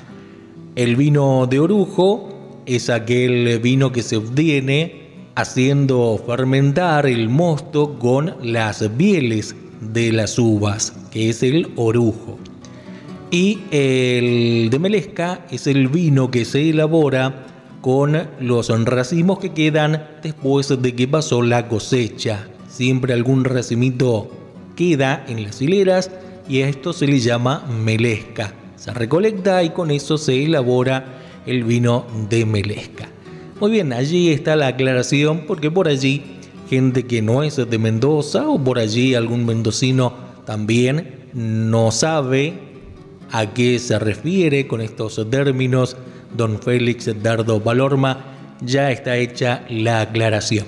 El 0.76 0.96
vino 0.96 1.48
de 1.48 1.60
orujo 1.60 2.62
es 2.68 2.92
aquel 2.92 3.58
vino 3.58 3.92
que 3.92 4.04
se 4.04 4.18
obtiene 4.18 5.32
haciendo 5.34 6.24
fermentar 6.24 7.08
el 7.08 7.30
mosto 7.30 7.98
con 7.98 8.36
las 8.44 8.88
pieles 8.96 9.56
de 9.82 10.12
las 10.12 10.38
uvas, 10.38 10.94
que 11.10 11.30
es 11.32 11.42
el 11.42 11.72
orujo. 11.78 12.38
Y 13.34 13.62
el 13.72 14.70
de 14.70 14.78
Melesca 14.78 15.48
es 15.50 15.66
el 15.66 15.88
vino 15.88 16.30
que 16.30 16.46
se 16.46 16.70
elabora 16.70 17.48
con 17.82 18.28
los 18.40 18.70
racimos 18.86 19.40
que 19.40 19.54
quedan 19.54 20.06
después 20.22 20.70
de 20.80 20.94
que 20.94 21.08
pasó 21.08 21.42
la 21.42 21.68
cosecha. 21.68 22.48
Siempre 22.70 23.12
algún 23.12 23.44
racimito 23.44 24.30
queda 24.76 25.26
en 25.28 25.44
las 25.44 25.60
hileras 25.64 26.12
y 26.48 26.62
a 26.62 26.70
esto 26.70 26.94
se 26.94 27.08
le 27.08 27.20
llama 27.20 27.66
melesca. 27.84 28.54
Se 28.76 28.94
recolecta 28.94 29.64
y 29.64 29.72
con 29.72 29.90
eso 29.90 30.20
se 30.20 30.44
elabora 30.44 31.04
el 31.48 31.64
vino 31.64 32.06
de 32.30 32.46
melesca. 32.46 33.10
Muy 33.60 33.72
bien, 33.72 33.94
allí 33.94 34.30
está 34.30 34.56
la 34.56 34.68
aclaración 34.68 35.46
porque 35.48 35.72
por 35.72 35.88
allí 35.88 36.22
gente 36.70 37.08
que 37.08 37.24
no 37.24 37.42
es 37.42 37.56
de 37.56 37.80
Mendoza 37.80 38.48
o 38.48 38.64
por 38.64 38.78
allí 38.78 39.16
algún 39.16 39.44
mendocino 39.44 40.14
también 40.46 41.24
no 41.34 41.90
sabe 41.90 42.63
a 43.34 43.52
qué 43.52 43.80
se 43.80 43.98
refiere 44.00 44.68
con 44.68 44.80
estos 44.80 45.20
términos 45.30 45.98
don 46.38 46.62
Félix 46.62 47.10
Dardo 47.22 47.60
Valorma, 47.60 48.26
ya 48.62 48.92
está 48.92 49.18
hecha 49.18 49.66
la 49.70 50.02
aclaración. 50.02 50.66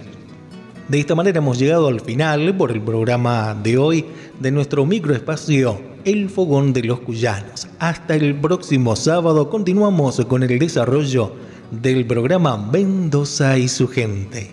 De 0.87 0.99
esta 0.99 1.15
manera 1.15 1.37
hemos 1.37 1.59
llegado 1.59 1.87
al 1.87 2.01
final 2.01 2.57
por 2.57 2.71
el 2.71 2.81
programa 2.81 3.55
de 3.63 3.77
hoy 3.77 4.05
de 4.39 4.51
nuestro 4.51 4.85
microespacio 4.85 5.79
El 6.03 6.27
Fogón 6.29 6.73
de 6.73 6.83
los 6.83 7.01
Cuyanos. 7.01 7.67
Hasta 7.77 8.15
el 8.15 8.35
próximo 8.35 8.95
sábado 8.95 9.49
continuamos 9.49 10.23
con 10.25 10.41
el 10.41 10.57
desarrollo 10.57 11.33
del 11.69 12.05
programa 12.05 12.57
Mendoza 12.57 13.59
y 13.59 13.67
su 13.67 13.87
gente. 13.87 14.49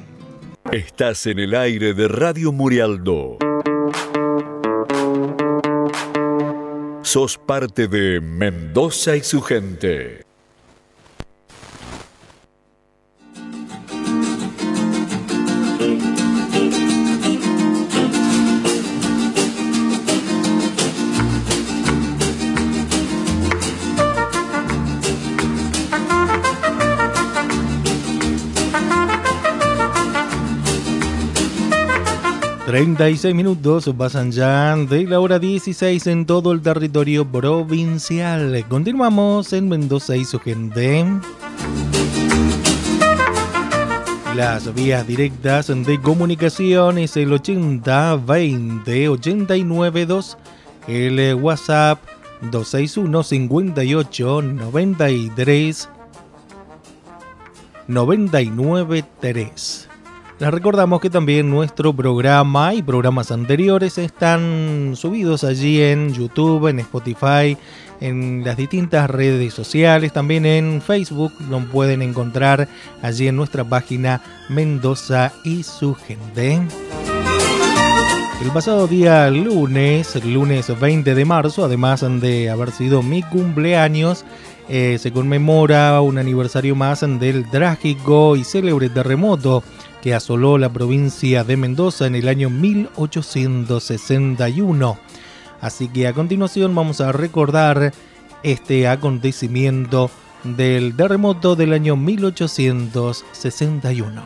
Estás 0.70 1.26
en 1.26 1.38
el 1.38 1.54
aire 1.54 1.94
de 1.94 2.08
Radio 2.08 2.52
Murialdo. 2.52 3.38
Sos 7.12 7.36
parte 7.36 7.88
de 7.88 8.22
Mendoza 8.22 9.14
y 9.16 9.20
su 9.22 9.42
gente. 9.42 10.21
36 32.72 33.34
minutos 33.34 33.90
pasan 33.98 34.32
ya 34.32 34.74
de 34.74 35.04
la 35.04 35.20
hora 35.20 35.38
16 35.38 36.06
en 36.06 36.24
todo 36.24 36.52
el 36.52 36.62
territorio 36.62 37.30
provincial. 37.30 38.64
Continuamos 38.66 39.52
en 39.52 39.68
Mendoza 39.68 40.16
y 40.16 40.24
su 40.24 40.38
gente. 40.38 41.04
Las 44.34 44.72
vías 44.72 45.06
directas 45.06 45.66
de 45.66 46.00
comunicación 46.00 46.96
es 46.96 47.14
el 47.18 47.34
80 47.34 48.16
20 48.16 49.08
89 49.10 50.06
2, 50.06 50.38
el 50.88 51.34
WhatsApp 51.34 51.98
261 52.40 53.22
58 53.22 54.40
93 54.40 55.88
99 57.86 59.04
3. 59.20 59.88
Les 60.42 60.50
recordamos 60.50 61.00
que 61.00 61.08
también 61.08 61.48
nuestro 61.48 61.92
programa 61.92 62.74
y 62.74 62.82
programas 62.82 63.30
anteriores 63.30 63.96
están 63.96 64.94
subidos 64.96 65.44
allí 65.44 65.80
en 65.80 66.12
YouTube, 66.12 66.66
en 66.66 66.80
Spotify, 66.80 67.56
en 68.00 68.42
las 68.44 68.56
distintas 68.56 69.08
redes 69.08 69.54
sociales, 69.54 70.12
también 70.12 70.44
en 70.44 70.82
Facebook 70.82 71.32
lo 71.48 71.60
pueden 71.66 72.02
encontrar 72.02 72.66
allí 73.02 73.28
en 73.28 73.36
nuestra 73.36 73.62
página 73.62 74.20
Mendoza 74.48 75.32
y 75.44 75.62
su 75.62 75.94
gente. 75.94 76.60
El 78.42 78.50
pasado 78.52 78.88
día 78.88 79.30
lunes, 79.30 80.24
lunes 80.24 80.76
20 80.80 81.14
de 81.14 81.24
marzo, 81.24 81.64
además 81.64 82.04
de 82.20 82.50
haber 82.50 82.72
sido 82.72 83.04
mi 83.04 83.22
cumpleaños, 83.22 84.24
eh, 84.68 84.98
se 84.98 85.12
conmemora 85.12 86.00
un 86.00 86.18
aniversario 86.18 86.74
más 86.74 87.02
del 87.20 87.48
trágico 87.48 88.34
y 88.34 88.42
célebre 88.42 88.88
terremoto 88.88 89.62
que 90.02 90.14
asoló 90.14 90.58
la 90.58 90.70
provincia 90.72 91.44
de 91.44 91.56
Mendoza 91.56 92.06
en 92.06 92.16
el 92.16 92.28
año 92.28 92.50
1861. 92.50 94.98
Así 95.60 95.88
que 95.88 96.08
a 96.08 96.12
continuación 96.12 96.74
vamos 96.74 97.00
a 97.00 97.12
recordar 97.12 97.94
este 98.42 98.88
acontecimiento 98.88 100.10
del 100.42 100.96
terremoto 100.96 101.54
del 101.54 101.72
año 101.72 101.94
1861. 101.96 104.22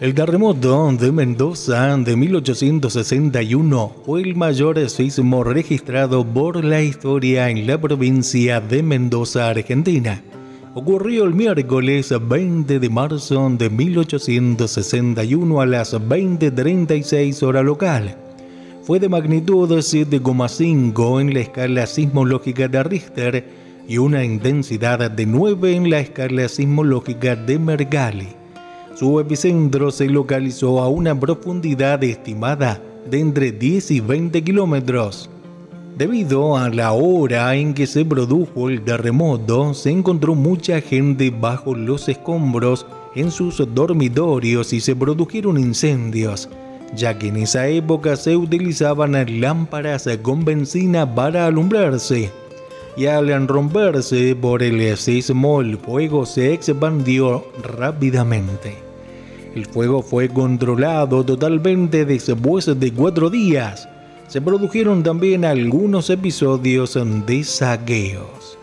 El 0.00 0.14
terremoto 0.14 0.92
de 0.92 1.10
Mendoza 1.10 1.96
de 1.96 2.16
1861 2.16 3.92
fue 4.04 4.20
el 4.20 4.36
mayor 4.36 4.90
sismo 4.90 5.42
registrado 5.42 6.22
por 6.22 6.62
la 6.62 6.82
historia 6.82 7.48
en 7.48 7.66
la 7.66 7.80
provincia 7.80 8.60
de 8.60 8.82
Mendoza, 8.82 9.48
Argentina 9.48 10.22
ocurrió 10.78 11.24
el 11.24 11.34
miércoles 11.34 12.14
20 12.16 12.78
de 12.78 12.88
marzo 12.88 13.50
de 13.50 13.68
1861 13.68 15.60
a 15.60 15.66
las 15.66 15.92
20.36 15.92 17.42
hora 17.42 17.64
local. 17.64 18.16
Fue 18.84 19.00
de 19.00 19.08
magnitud 19.08 19.68
7,5 19.68 21.20
en 21.20 21.34
la 21.34 21.40
escala 21.40 21.84
sismológica 21.88 22.68
de 22.68 22.82
Richter 22.84 23.44
y 23.88 23.98
una 23.98 24.24
intensidad 24.24 25.10
de 25.10 25.26
9 25.26 25.74
en 25.74 25.90
la 25.90 25.98
escala 25.98 26.48
sismológica 26.48 27.34
de 27.34 27.58
Mercalli. 27.58 28.28
Su 28.94 29.18
epicentro 29.18 29.90
se 29.90 30.06
localizó 30.06 30.80
a 30.80 30.88
una 30.88 31.18
profundidad 31.18 32.04
estimada 32.04 32.80
de 33.10 33.18
entre 33.18 33.50
10 33.50 33.90
y 33.90 33.98
20 33.98 34.44
kilómetros. 34.44 35.28
Debido 35.96 36.56
a 36.56 36.68
la 36.68 36.92
hora 36.92 37.56
en 37.56 37.74
que 37.74 37.86
se 37.86 38.04
produjo 38.04 38.68
el 38.68 38.82
terremoto, 38.82 39.74
se 39.74 39.90
encontró 39.90 40.34
mucha 40.34 40.80
gente 40.80 41.30
bajo 41.30 41.74
los 41.74 42.08
escombros 42.08 42.86
en 43.16 43.30
sus 43.30 43.62
dormitorios 43.74 44.72
y 44.72 44.80
se 44.80 44.94
produjeron 44.94 45.58
incendios, 45.58 46.48
ya 46.94 47.18
que 47.18 47.28
en 47.28 47.38
esa 47.38 47.66
época 47.66 48.16
se 48.16 48.36
utilizaban 48.36 49.40
lámparas 49.40 50.08
con 50.22 50.44
benzina 50.44 51.14
para 51.14 51.46
alumbrarse. 51.46 52.30
Y 52.96 53.06
al 53.06 53.48
romperse 53.48 54.36
por 54.36 54.62
el 54.62 54.96
sismo, 54.96 55.60
el 55.60 55.78
fuego 55.78 56.26
se 56.26 56.52
expandió 56.52 57.44
rápidamente. 57.62 58.76
El 59.54 59.66
fuego 59.66 60.02
fue 60.02 60.28
controlado 60.28 61.24
totalmente 61.24 62.04
después 62.04 62.66
de 62.78 62.92
cuatro 62.92 63.30
días 63.30 63.88
se 64.28 64.40
produjeron 64.42 65.02
también 65.02 65.46
algunos 65.46 66.10
episodios 66.10 66.98
de 67.26 67.44
saqueos. 67.44 68.58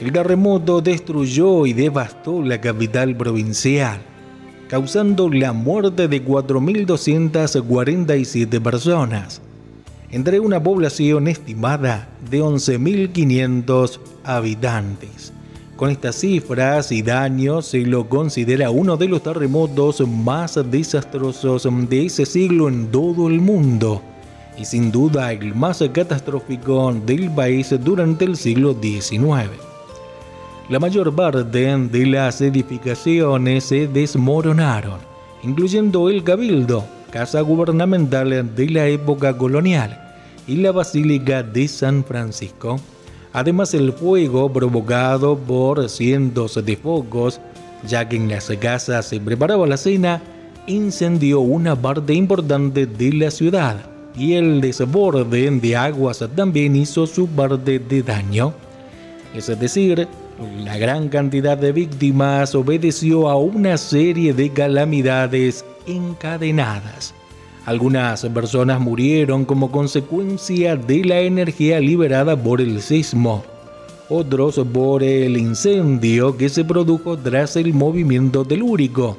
El 0.00 0.12
terremoto 0.12 0.80
destruyó 0.80 1.66
y 1.66 1.72
devastó 1.72 2.40
la 2.40 2.60
capital 2.60 3.16
provincial, 3.16 3.98
causando 4.68 5.28
la 5.28 5.52
muerte 5.52 6.06
de 6.06 6.24
4.247 6.24 8.62
personas, 8.62 9.42
entre 10.12 10.38
una 10.38 10.62
población 10.62 11.26
estimada 11.26 12.08
de 12.30 12.40
11.500 12.40 13.98
habitantes. 14.22 15.32
Con 15.76 15.90
estas 15.90 16.14
cifras 16.16 16.92
y 16.92 17.02
daños 17.02 17.66
se 17.66 17.80
lo 17.80 18.08
considera 18.08 18.70
uno 18.70 18.96
de 18.96 19.08
los 19.08 19.24
terremotos 19.24 20.00
más 20.06 20.60
desastrosos 20.70 21.66
de 21.88 22.06
ese 22.06 22.24
siglo 22.24 22.68
en 22.68 22.92
todo 22.92 23.26
el 23.26 23.40
mundo 23.40 24.00
y 24.58 24.64
sin 24.64 24.92
duda 24.92 25.32
el 25.32 25.54
más 25.54 25.82
catastrófico 25.92 26.92
del 26.92 27.30
país 27.30 27.74
durante 27.82 28.24
el 28.24 28.36
siglo 28.36 28.76
XIX. 28.80 29.50
La 30.68 30.78
mayor 30.78 31.14
parte 31.14 31.76
de 31.76 32.06
las 32.06 32.40
edificaciones 32.40 33.64
se 33.64 33.88
desmoronaron, 33.88 35.00
incluyendo 35.42 36.08
el 36.08 36.22
Cabildo, 36.22 36.84
casa 37.10 37.40
gubernamental 37.40 38.54
de 38.54 38.70
la 38.70 38.86
época 38.86 39.36
colonial, 39.36 39.98
y 40.46 40.56
la 40.56 40.72
Basílica 40.72 41.42
de 41.42 41.68
San 41.68 42.04
Francisco. 42.04 42.80
Además, 43.32 43.74
el 43.74 43.92
fuego 43.92 44.52
provocado 44.52 45.36
por 45.36 45.88
cientos 45.88 46.62
de 46.64 46.76
focos, 46.76 47.40
ya 47.86 48.08
que 48.08 48.16
en 48.16 48.28
las 48.28 48.48
casas 48.60 49.06
se 49.06 49.20
preparaba 49.20 49.66
la 49.66 49.76
cena, 49.76 50.22
incendió 50.66 51.40
una 51.40 51.74
parte 51.74 52.14
importante 52.14 52.86
de 52.86 53.12
la 53.12 53.30
ciudad 53.30 53.91
y 54.16 54.34
el 54.34 54.60
desborde 54.60 55.50
de 55.50 55.76
aguas 55.76 56.24
también 56.34 56.76
hizo 56.76 57.06
su 57.06 57.26
parte 57.28 57.78
de 57.78 58.02
daño. 58.02 58.54
Es 59.34 59.46
decir, 59.58 60.08
la 60.64 60.76
gran 60.76 61.08
cantidad 61.08 61.56
de 61.56 61.72
víctimas 61.72 62.54
obedeció 62.54 63.28
a 63.28 63.36
una 63.36 63.78
serie 63.78 64.34
de 64.34 64.50
calamidades 64.50 65.64
encadenadas. 65.86 67.14
Algunas 67.64 68.24
personas 68.26 68.80
murieron 68.80 69.44
como 69.44 69.70
consecuencia 69.70 70.76
de 70.76 71.04
la 71.04 71.20
energía 71.20 71.80
liberada 71.80 72.36
por 72.36 72.60
el 72.60 72.82
sismo, 72.82 73.44
otros 74.08 74.60
por 74.72 75.02
el 75.02 75.36
incendio 75.36 76.36
que 76.36 76.48
se 76.48 76.64
produjo 76.64 77.16
tras 77.16 77.56
el 77.56 77.72
movimiento 77.72 78.44
telúrico 78.44 79.16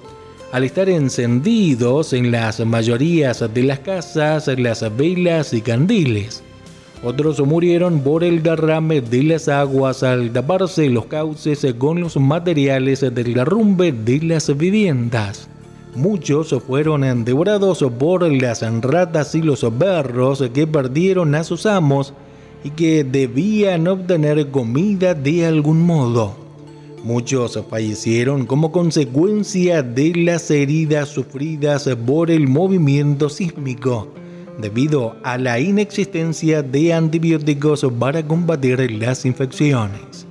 al 0.54 0.64
estar 0.64 0.88
encendidos 0.88 2.14
en 2.14 2.32
las 2.32 2.64
mayorías 2.64 3.44
de 3.52 3.64
las 3.64 3.80
casas 3.80 4.48
las 4.60 4.86
velas 4.96 5.52
y 5.52 5.62
candiles. 5.62 6.44
Otros 7.04 7.40
murieron 7.40 8.02
por 8.02 8.24
el 8.24 8.44
derrame 8.44 9.02
de 9.02 9.24
las 9.24 9.48
aguas 9.48 10.04
al 10.04 10.32
taparse 10.32 10.92
los 10.92 11.08
cauces 11.08 11.66
con 11.80 12.02
los 12.02 12.18
materiales 12.18 13.02
del 13.02 13.34
derrumbe 13.34 13.92
de 13.94 14.22
las 14.22 14.56
viviendas. 14.56 15.50
Muchos 15.96 16.54
fueron 16.68 17.26
devorados 17.26 17.84
por 17.98 18.32
las 18.32 18.62
ratas 18.84 19.34
y 19.34 19.42
los 19.42 19.66
perros 19.80 20.44
que 20.54 20.68
perdieron 20.68 21.34
a 21.34 21.44
sus 21.44 21.66
amos 21.66 22.14
y 22.64 22.70
que 22.70 23.04
debían 23.04 23.88
obtener 23.88 24.52
comida 24.52 25.16
de 25.16 25.48
algún 25.48 25.82
modo. 25.82 26.43
Muchos 27.04 27.60
fallecieron 27.70 28.46
como 28.46 28.72
consecuencia 28.72 29.84
de 29.84 30.16
las 30.16 30.50
heridas 30.50 31.10
sufridas 31.10 31.90
por 32.06 32.32
el 32.32 32.48
movimiento 32.48 33.28
sísmico, 33.28 34.08
debido 34.58 35.18
a 35.22 35.38
la 35.38 35.60
inexistencia 35.60 36.64
de 36.64 36.94
antibióticos 36.94 37.86
para 38.00 38.26
combatir 38.26 38.90
las 38.94 39.26
infecciones. 39.26 40.26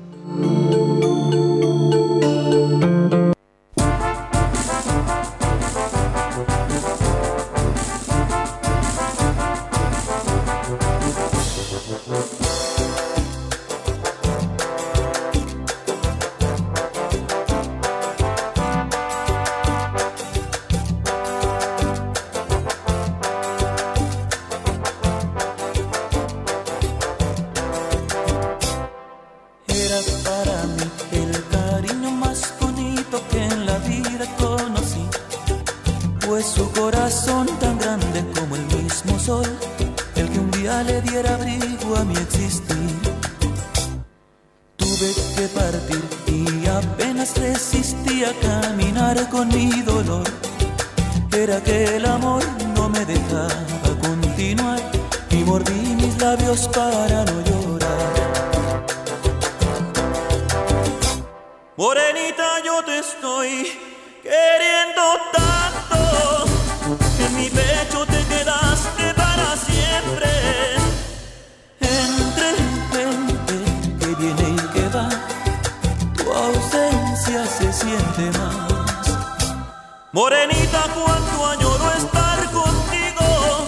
Morenita, 80.12 80.82
cuánto 80.94 81.46
añoro 81.46 81.90
estar 81.96 82.38
contigo. 82.50 83.66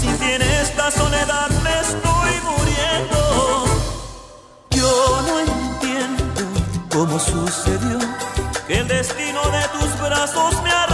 Si 0.00 0.06
tiene 0.18 0.60
esta 0.60 0.90
soledad 0.90 1.50
me 1.64 1.80
estoy 1.80 2.32
muriendo. 2.50 3.64
Yo 4.70 5.22
no 5.26 5.40
entiendo 5.40 6.44
cómo 6.92 7.18
sucedió 7.18 7.98
que 8.66 8.78
el 8.80 8.88
destino 8.88 9.40
de 9.50 9.68
tus 9.68 10.00
brazos 10.00 10.62
me 10.62 10.70
arrancó. 10.70 10.91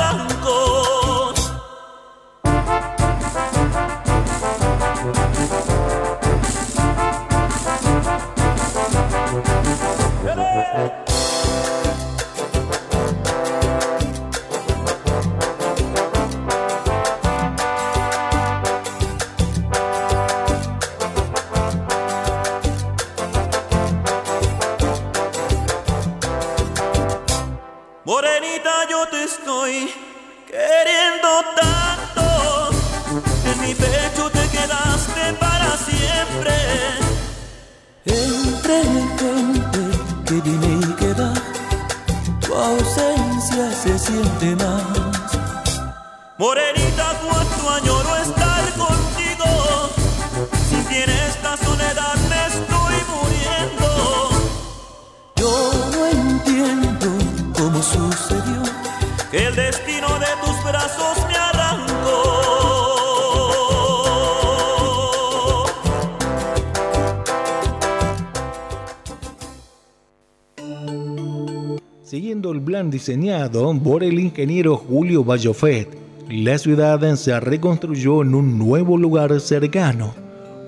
Diseñado 73.09 73.75
por 73.83 74.05
el 74.05 74.21
ingeniero 74.21 74.77
Julio 74.77 75.25
Bayofet, 75.25 75.89
la 76.29 76.59
ciudad 76.59 77.17
se 77.17 77.41
reconstruyó 77.41 78.21
en 78.21 78.35
un 78.35 78.59
nuevo 78.59 78.99
lugar 78.99 79.41
cercano, 79.41 80.13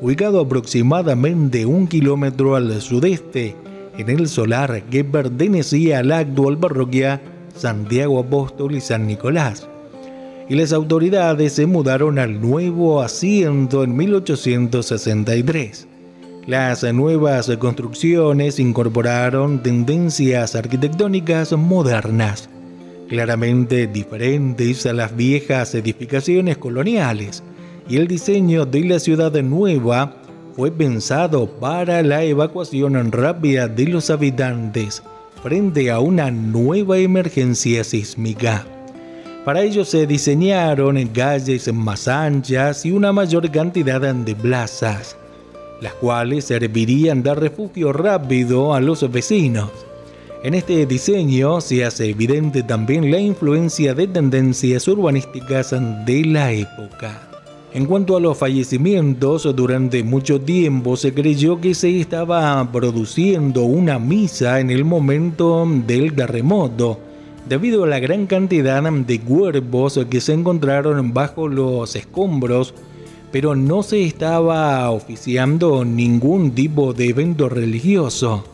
ubicado 0.01 0.41
aproximadamente 0.41 1.67
un 1.67 1.87
kilómetro 1.87 2.57
al 2.57 2.81
sudeste, 2.81 3.55
en 3.99 4.09
el 4.09 4.27
solar 4.27 4.85
que 4.85 5.05
pertenecía 5.05 5.99
a 5.99 6.03
la 6.03 6.21
actual 6.21 6.57
parroquia 6.57 7.21
Santiago 7.55 8.19
Apóstol 8.19 8.75
y 8.75 8.81
San 8.81 9.07
Nicolás. 9.07 9.69
Y 10.49 10.55
las 10.55 10.73
autoridades 10.73 11.53
se 11.53 11.67
mudaron 11.67 12.19
al 12.19 12.41
nuevo 12.41 13.03
asiento 13.03 13.85
en 13.85 13.95
1863. 13.97 15.90
Las 16.51 16.83
nuevas 16.83 17.49
construcciones 17.61 18.59
incorporaron 18.59 19.63
tendencias 19.63 20.57
arquitectónicas 20.57 21.53
modernas, 21.53 22.51
claramente 23.09 23.87
diferentes 23.87 24.85
a 24.85 24.93
las 24.93 25.15
viejas 25.15 25.77
edificaciones 25.77 26.59
coloniales, 26.59 27.45
y 27.89 27.99
el 27.99 28.09
diseño 28.09 28.67
de 28.67 28.81
la 28.81 28.99
ciudad 28.99 29.31
nueva 29.43 30.17
fue 30.57 30.73
pensado 30.73 31.49
para 31.49 32.03
la 32.03 32.25
evacuación 32.25 33.13
rápida 33.13 33.69
de 33.69 33.85
los 33.85 34.11
habitantes 34.11 35.05
frente 35.45 35.89
a 35.89 36.01
una 36.01 36.33
nueva 36.33 36.99
emergencia 36.99 37.85
sísmica. 37.85 38.67
Para 39.45 39.63
ello 39.63 39.85
se 39.85 40.05
diseñaron 40.05 41.07
calles 41.11 41.73
más 41.73 42.09
anchas 42.09 42.85
y 42.85 42.91
una 42.91 43.13
mayor 43.13 43.49
cantidad 43.53 44.01
de 44.01 44.35
plazas, 44.35 45.17
las 45.81 45.95
cuales 45.95 46.45
servirían 46.45 47.23
de 47.23 47.35
refugio 47.35 47.93
rápido 47.93 48.75
a 48.75 48.81
los 48.81 49.11
vecinos. 49.11 49.71
En 50.43 50.55
este 50.55 50.87
diseño 50.87 51.61
se 51.61 51.85
hace 51.85 52.11
evidente 52.11 52.63
también 52.63 53.11
la 53.11 53.19
influencia 53.19 53.95
de 53.95 54.09
tendencias 54.09 54.89
urbanísticas 54.89 55.75
de 56.07 56.25
la 56.25 56.53
época. 56.53 57.27
En 57.73 57.87
cuanto 57.87 58.17
a 58.17 58.21
los 58.21 58.37
fallecimientos, 58.37 59.55
durante 59.55 60.03
mucho 60.03 60.41
tiempo 60.41 60.97
se 60.97 61.15
creyó 61.15 61.61
que 61.61 61.75
se 61.75 62.01
estaba 62.01 62.73
produciendo 62.73 63.63
una 63.63 63.99
misa 63.99 64.59
en 64.59 64.71
el 64.71 64.85
momento 64.85 65.65
del 65.87 66.15
terremoto, 66.15 66.99
debido 67.49 67.85
a 67.85 67.87
la 67.87 68.01
gran 68.01 68.27
cantidad 68.27 68.83
de 68.83 69.21
cuerpos 69.21 70.01
que 70.11 70.21
se 70.21 70.33
encontraron 70.33 71.13
bajo 71.15 71.49
los 71.49 71.95
escombros, 71.95 72.75
pero 73.33 73.55
no 73.55 73.83
se 73.83 74.05
estaba 74.05 74.91
oficiando 74.91 75.85
ningún 75.85 76.53
tipo 76.53 76.93
de 76.93 77.09
evento 77.09 77.49
religioso. 77.49 78.45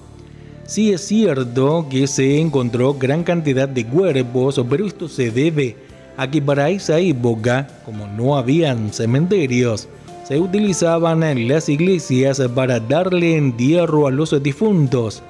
Sí 0.67 0.93
es 0.93 1.03
cierto 1.03 1.87
que 1.89 2.07
se 2.07 2.41
encontró 2.41 2.95
gran 2.95 3.23
cantidad 3.23 3.69
de 3.69 3.87
cuerpos, 3.87 4.61
pero 4.69 4.85
esto 4.85 5.09
se 5.09 5.31
debe 5.31 5.77
a 6.17 6.31
que 6.31 6.43
para 6.43 6.71
esa 6.71 6.99
época, 6.99 7.69
como 7.85 8.07
no 8.07 8.37
habían 8.37 8.93
cementerios, 8.93 9.89
se 10.27 10.41
utilizaban 10.41 11.47
las 11.47 11.69
iglesias 11.69 12.43
para 12.55 12.81
darle 12.81 13.37
entierro 13.37 14.09
a 14.09 14.11
los 14.11 14.43
difuntos, 14.43 15.23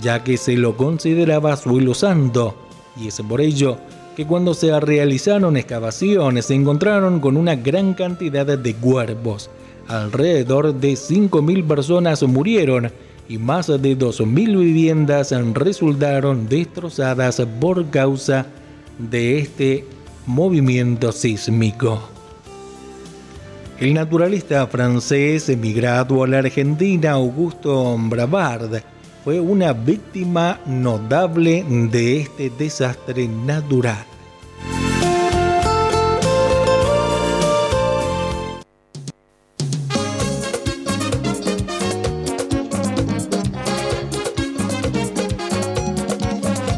ya 0.00 0.22
que 0.22 0.36
se 0.36 0.56
lo 0.56 0.76
consideraba 0.76 1.56
suelo 1.56 1.94
santo, 1.94 2.54
y 3.00 3.08
es 3.08 3.20
por 3.22 3.40
ello 3.40 3.78
que 4.16 4.26
cuando 4.26 4.54
se 4.54 4.78
realizaron 4.80 5.56
excavaciones 5.56 6.46
se 6.46 6.54
encontraron 6.54 7.20
con 7.20 7.36
una 7.36 7.54
gran 7.56 7.94
cantidad 7.94 8.46
de 8.46 8.74
cuerpos. 8.74 9.50
Alrededor 9.88 10.74
de 10.74 10.92
5.000 10.92 11.66
personas 11.66 12.22
murieron 12.22 12.92
y 13.28 13.38
más 13.38 13.68
de 13.68 13.98
2.000 13.98 14.58
viviendas 14.58 15.32
resultaron 15.54 16.48
destrozadas 16.48 17.42
por 17.60 17.88
causa 17.90 18.46
de 18.98 19.38
este 19.38 19.86
movimiento 20.26 21.12
sísmico. 21.12 22.08
El 23.80 23.94
naturalista 23.94 24.66
francés 24.68 25.48
emigrado 25.48 26.22
a 26.22 26.28
la 26.28 26.38
Argentina 26.38 27.12
Augusto 27.12 27.96
Bravard 27.98 28.82
fue 29.24 29.38
una 29.38 29.72
víctima 29.72 30.58
notable 30.66 31.64
de 31.68 32.22
este 32.22 32.50
desastre 32.50 33.28
natural. 33.28 34.04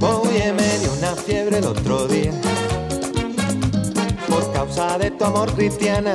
Oye, 0.03 0.53
me 0.53 0.79
dio 0.81 0.93
una 0.99 1.15
fiebre 1.17 1.59
el 1.59 1.65
otro 1.65 2.07
día 2.09 2.33
por 4.29 4.53
causa 4.53 4.99
de 4.99 5.11
tu 5.13 5.25
amor 5.25 5.51
cristiana 5.55 6.15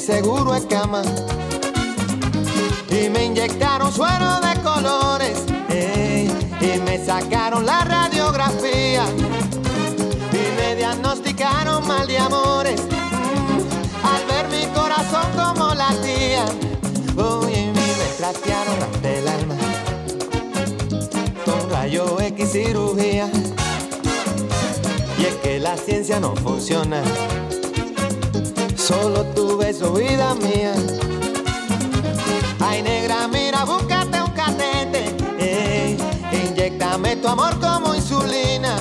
seguro 0.00 0.54
en 0.54 0.64
cama 0.64 1.02
y 2.90 3.08
me 3.10 3.26
inyectaron 3.26 3.92
suero 3.92 4.40
de 4.40 4.60
colores 4.62 5.44
ey, 5.68 6.30
y 6.60 6.80
me 6.80 7.04
sacaron 7.04 7.66
la 7.66 7.84
radiografía 7.84 9.04
y 10.32 10.56
me 10.56 10.76
diagnosticaron 10.76 11.86
mal 11.86 12.06
de 12.06 12.18
amores 12.18 12.80
al 14.02 14.26
ver 14.26 14.48
mi 14.48 14.66
corazón 14.72 15.26
como 15.36 15.74
latía. 15.74 16.44
Oye, 17.16 17.72
me 17.72 18.04
trastearon 18.16 18.76
el 19.04 19.28
alma 19.28 19.54
con 21.44 21.70
rayo 21.70 22.18
X 22.20 22.52
cirugía. 22.52 23.30
Y 25.18 25.24
es 25.24 25.34
que 25.36 25.58
la 25.58 25.76
ciencia 25.76 26.18
no 26.18 26.34
funciona, 26.36 27.02
solo 28.90 29.24
tu 29.34 29.56
beso, 29.56 29.92
vida 29.92 30.34
mía. 30.34 30.74
Ay, 32.58 32.82
negra, 32.82 33.28
mira, 33.28 33.64
búscate 33.64 34.20
un 34.20 34.30
catete. 34.32 35.02
Ey, 35.38 35.96
inyectame 36.32 37.16
tu 37.16 37.28
amor 37.28 37.58
como 37.60 37.94
insulina. 37.94 38.74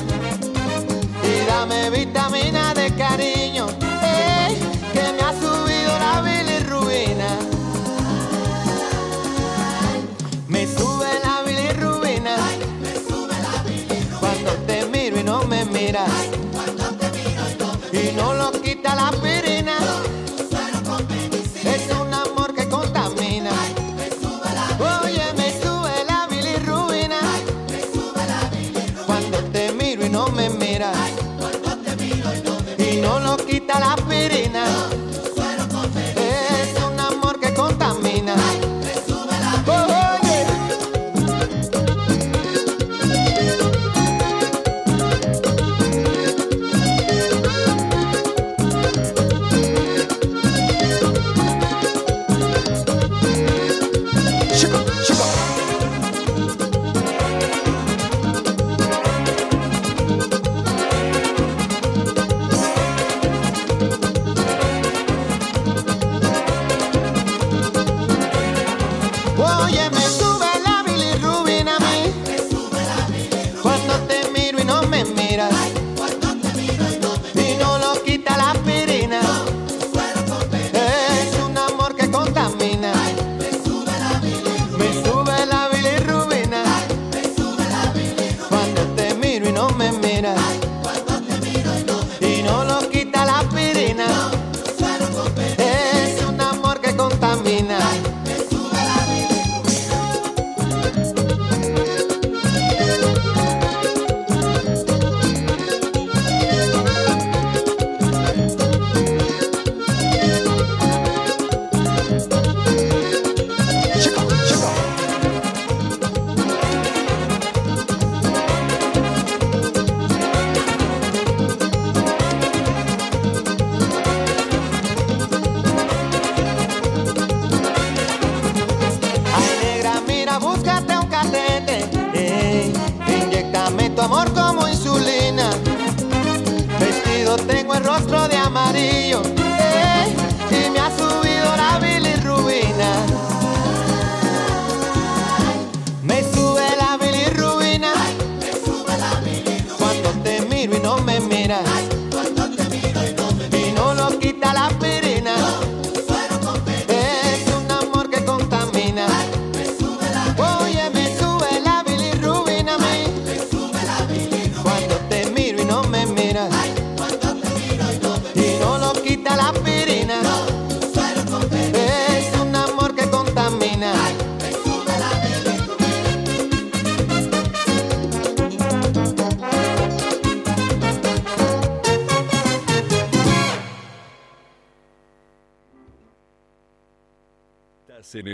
Y 1.23 1.45
dame 1.45 1.89
vitamina 1.91 2.73
de 2.73 2.91
cariño. 2.95 3.67
Ey, 4.01 4.57
que 4.93 5.05
me 5.15 5.21
ha 5.27 5.33
subido 5.43 5.91
la 6.05 6.21
bilirrubina. 6.27 7.29
Me 10.47 10.65
sube 10.65 11.11
la 11.25 11.35
bilirrubina. 11.45 12.35
Cuando 14.19 14.51
te 14.67 14.85
miro 14.87 15.19
y 15.19 15.23
no 15.23 15.43
me 15.43 15.65
miras. 15.65 16.09
Y 17.93 18.15
no 18.15 18.33
lo 18.33 18.51
quita 18.61 18.95
la 18.95 19.09
aspirina. 19.09 19.28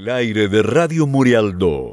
El 0.06 0.12
aire 0.12 0.48
de 0.48 0.62
Radio 0.62 1.08
Murialdo. 1.08 1.92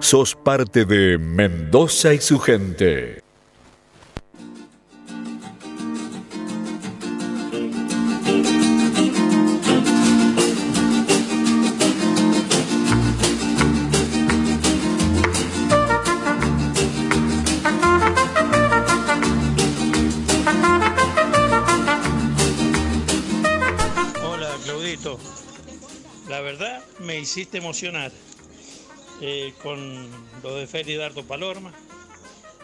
Sos 0.00 0.34
parte 0.36 0.86
de 0.86 1.18
Mendoza 1.18 2.14
y 2.14 2.18
su 2.18 2.38
gente. 2.38 3.17
Hiciste 27.28 27.58
emocionar 27.58 28.10
eh, 29.20 29.52
con 29.62 30.08
lo 30.42 30.54
de 30.54 30.66
Felidardo 30.66 31.22
Palorma, 31.24 31.74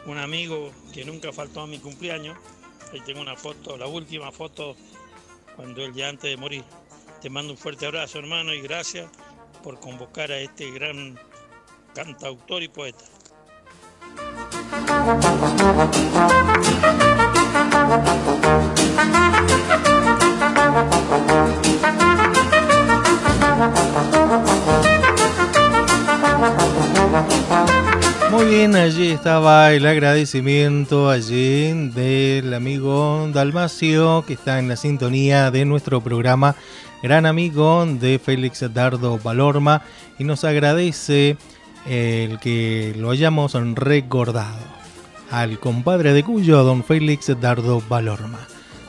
un 0.06 0.16
amigo 0.16 0.72
que 0.90 1.04
nunca 1.04 1.34
faltó 1.34 1.60
a 1.60 1.66
mi 1.66 1.78
cumpleaños. 1.78 2.38
Ahí 2.90 3.02
tengo 3.02 3.20
una 3.20 3.36
foto, 3.36 3.76
la 3.76 3.86
última 3.86 4.32
foto 4.32 4.74
cuando 5.54 5.84
él 5.84 5.92
ya 5.92 6.08
antes 6.08 6.30
de 6.30 6.38
morir. 6.38 6.64
Te 7.20 7.28
mando 7.28 7.52
un 7.52 7.58
fuerte 7.58 7.84
abrazo 7.84 8.18
hermano 8.18 8.54
y 8.54 8.62
gracias 8.62 9.10
por 9.62 9.78
convocar 9.80 10.32
a 10.32 10.38
este 10.38 10.70
gran 10.70 11.20
cantautor 11.94 12.62
y 12.62 12.68
poeta. 12.68 13.04
Muy 28.34 28.46
bien, 28.46 28.74
allí 28.74 29.12
estaba 29.12 29.72
el 29.72 29.86
agradecimiento 29.86 31.08
allí 31.08 31.72
del 31.90 32.52
amigo 32.52 33.28
Dalmacio 33.32 34.24
que 34.26 34.32
está 34.32 34.58
en 34.58 34.66
la 34.68 34.74
sintonía 34.74 35.52
de 35.52 35.64
nuestro 35.64 36.00
programa, 36.00 36.56
gran 37.00 37.26
amigo 37.26 37.86
de 37.86 38.18
Félix 38.18 38.64
Dardo 38.74 39.20
Valorma 39.22 39.82
y 40.18 40.24
nos 40.24 40.42
agradece 40.42 41.36
el 41.86 42.40
que 42.40 42.92
lo 42.98 43.10
hayamos 43.10 43.52
recordado 43.76 44.58
al 45.30 45.60
compadre 45.60 46.12
de 46.12 46.24
Cuyo, 46.24 46.64
don 46.64 46.82
Félix 46.82 47.40
Dardo 47.40 47.84
Valorma. 47.88 48.40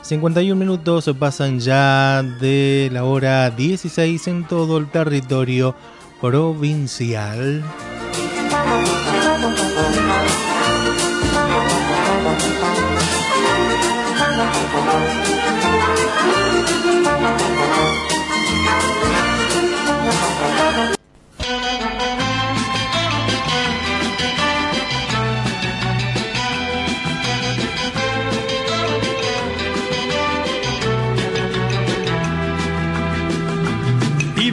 51 0.02 0.58
minutos 0.58 1.08
pasan 1.16 1.60
ya 1.60 2.24
de 2.24 2.88
la 2.92 3.04
hora 3.04 3.48
16 3.50 4.26
en 4.26 4.44
todo 4.48 4.76
el 4.78 4.90
territorio 4.90 5.76
provincial. 6.20 7.62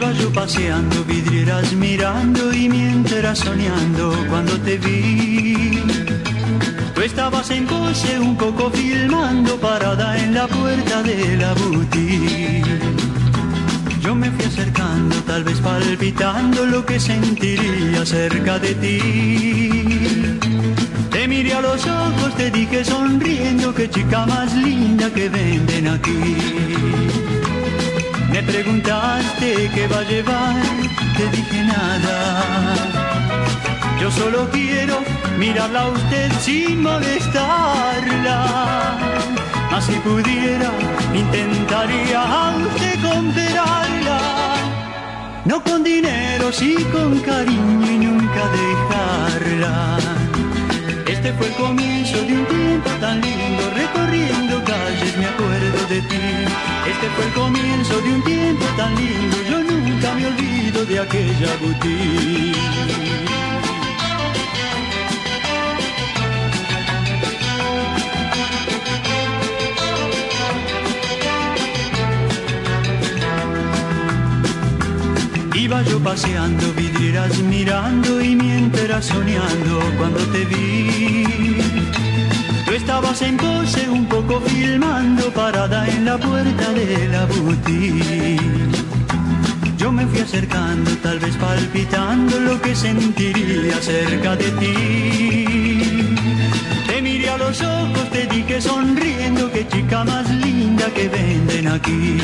Iba 0.03 0.11
yo 0.11 0.33
paseando, 0.33 1.05
vidrieras 1.05 1.71
mirando 1.71 2.53
y 2.53 2.67
mientras 2.67 3.39
soñando 3.39 4.13
cuando 4.27 4.59
te 4.59 4.77
vi. 4.77 5.81
Tú 6.93 7.01
estabas 7.01 7.49
en 7.51 7.65
coche 7.65 8.19
un 8.19 8.35
poco 8.35 8.69
filmando 8.69 9.55
parada 9.61 10.17
en 10.17 10.33
la 10.33 10.45
puerta 10.47 11.03
de 11.03 11.37
la 11.37 11.53
boutique. 11.53 12.81
Yo 14.01 14.13
me 14.13 14.29
fui 14.31 14.43
acercando, 14.43 15.15
tal 15.21 15.45
vez 15.45 15.61
palpitando 15.61 16.65
lo 16.65 16.85
que 16.85 16.99
sentiría 16.99 18.05
cerca 18.05 18.59
de 18.59 18.75
ti. 18.75 18.99
Te 21.11 21.29
miré 21.29 21.53
a 21.53 21.61
los 21.61 21.87
ojos, 21.87 22.35
te 22.35 22.51
dije 22.51 22.83
sonriendo, 22.83 23.73
qué 23.73 23.89
chica 23.89 24.25
más 24.25 24.53
linda 24.53 25.09
que 25.11 25.29
venden 25.29 25.87
aquí. 25.87 27.42
Me 28.45 28.51
preguntaste 28.51 29.71
qué 29.73 29.87
va 29.87 29.99
a 29.99 30.03
llevar, 30.03 30.61
te 31.17 31.29
dije 31.29 31.63
nada. 31.63 32.75
Yo 34.01 34.11
solo 34.11 34.49
quiero 34.51 34.99
mirarla 35.37 35.83
a 35.83 35.87
usted 35.87 36.29
sin 36.41 36.81
molestarla. 36.81 38.39
Mas 39.71 39.85
si 39.85 39.93
pudiera, 39.93 40.71
intentaría 41.13 42.21
a 42.21 42.55
usted 42.57 42.95
comprarla. 43.01 44.19
No 45.45 45.63
con 45.63 45.83
dinero, 45.83 46.51
sí 46.51 46.75
con 46.91 47.19
cariño 47.19 47.91
y 47.91 47.97
nunca 47.97 48.43
dejarla. 48.59 49.97
Este 51.07 51.31
fue 51.33 51.47
el 51.47 51.53
comienzo 51.53 52.17
de 52.17 52.33
un 52.33 52.45
tiempo 52.45 52.89
tan 52.99 53.21
lindo, 53.21 53.63
recorriendo 53.73 54.52
calles 54.93 55.17
me 55.17 55.25
acuerdo 55.25 55.87
de 55.87 56.01
ti. 56.01 56.21
Este 56.91 57.09
fue 57.15 57.25
el 57.25 57.33
comienzo 57.33 58.01
de 58.01 58.13
un 58.13 58.23
tiempo 58.23 58.65
tan 58.77 58.95
lindo, 58.95 59.37
yo 59.49 59.63
nunca 59.63 60.13
me 60.15 60.27
olvido 60.27 60.85
de 60.85 60.99
aquella 60.99 61.55
boutique. 61.61 62.57
Iba 75.55 75.81
yo 75.83 75.99
paseando, 75.99 76.73
vidrieras 76.73 77.37
mirando 77.39 78.21
y 78.21 78.35
mientras 78.35 79.05
soñando 79.05 79.79
cuando 79.97 80.19
te 80.33 80.43
vi. 80.45 81.23
Estabas 82.84 83.21
en 83.21 83.38
pose 83.38 83.89
un 83.89 84.05
poco 84.07 84.41
filmando 84.41 85.31
parada 85.31 85.88
en 85.88 86.03
la 86.03 86.17
puerta 86.17 86.73
de 86.73 87.07
la 87.07 87.25
boutique. 87.27 88.41
Yo 89.77 89.89
me 89.89 90.05
fui 90.05 90.19
acercando, 90.19 90.91
tal 90.97 91.17
vez 91.17 91.34
palpitando 91.38 92.41
lo 92.41 92.61
que 92.61 92.75
sentiría 92.75 93.81
cerca 93.81 94.36
de 94.36 94.49
ti. 94.59 96.05
Te 96.86 97.01
miré 97.01 97.29
a 97.29 97.38
los 97.38 97.61
ojos, 97.61 98.09
te 98.11 98.27
dije 98.27 98.59
sonriendo, 98.59 99.49
qué 99.49 99.65
chica 99.65 100.03
más 100.03 100.29
linda 100.29 100.88
que 100.93 101.07
venden 101.07 101.67
aquí. 101.69 102.17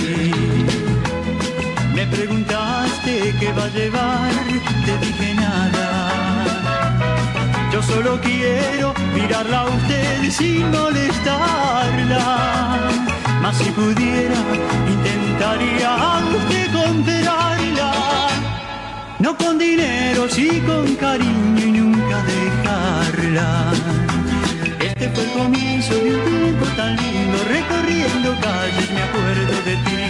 Me 1.95 2.05
preguntaste 2.07 3.34
qué 3.39 3.53
va 3.53 3.64
a 3.64 3.70
llevar, 3.70 4.34
te 4.86 4.97
dije 5.05 5.34
nada. 5.36 6.28
Yo 7.72 7.84
solo 7.84 8.20
quiero 8.20 8.93
mirarla 9.13 9.59
a 9.61 9.65
usted 9.65 10.32
sin 10.32 10.72
molestarla. 10.72 12.26
Mas 13.41 13.57
si 13.57 13.70
pudiera, 13.72 14.36
intentaría 14.88 15.97
usted 16.36 16.72
comprarla. 16.74 17.91
No 19.20 19.38
con 19.38 19.57
dinero, 19.59 20.28
sí 20.30 20.61
con 20.65 20.95
cariño 20.95 21.65
y 21.65 21.72
nunca 21.72 22.24
dejarla. 22.24 23.72
Este 24.80 25.09
fue 25.09 25.24
el 25.24 25.32
comienzo 25.32 25.93
de 25.93 26.15
un 26.15 26.24
tiempo 26.26 26.65
tan 26.76 26.95
lindo, 26.95 27.38
recorriendo 27.47 28.36
calles 28.41 28.91
me 28.91 29.01
acuerdo 29.03 29.55
de 29.63 29.76
ti. 29.86 30.01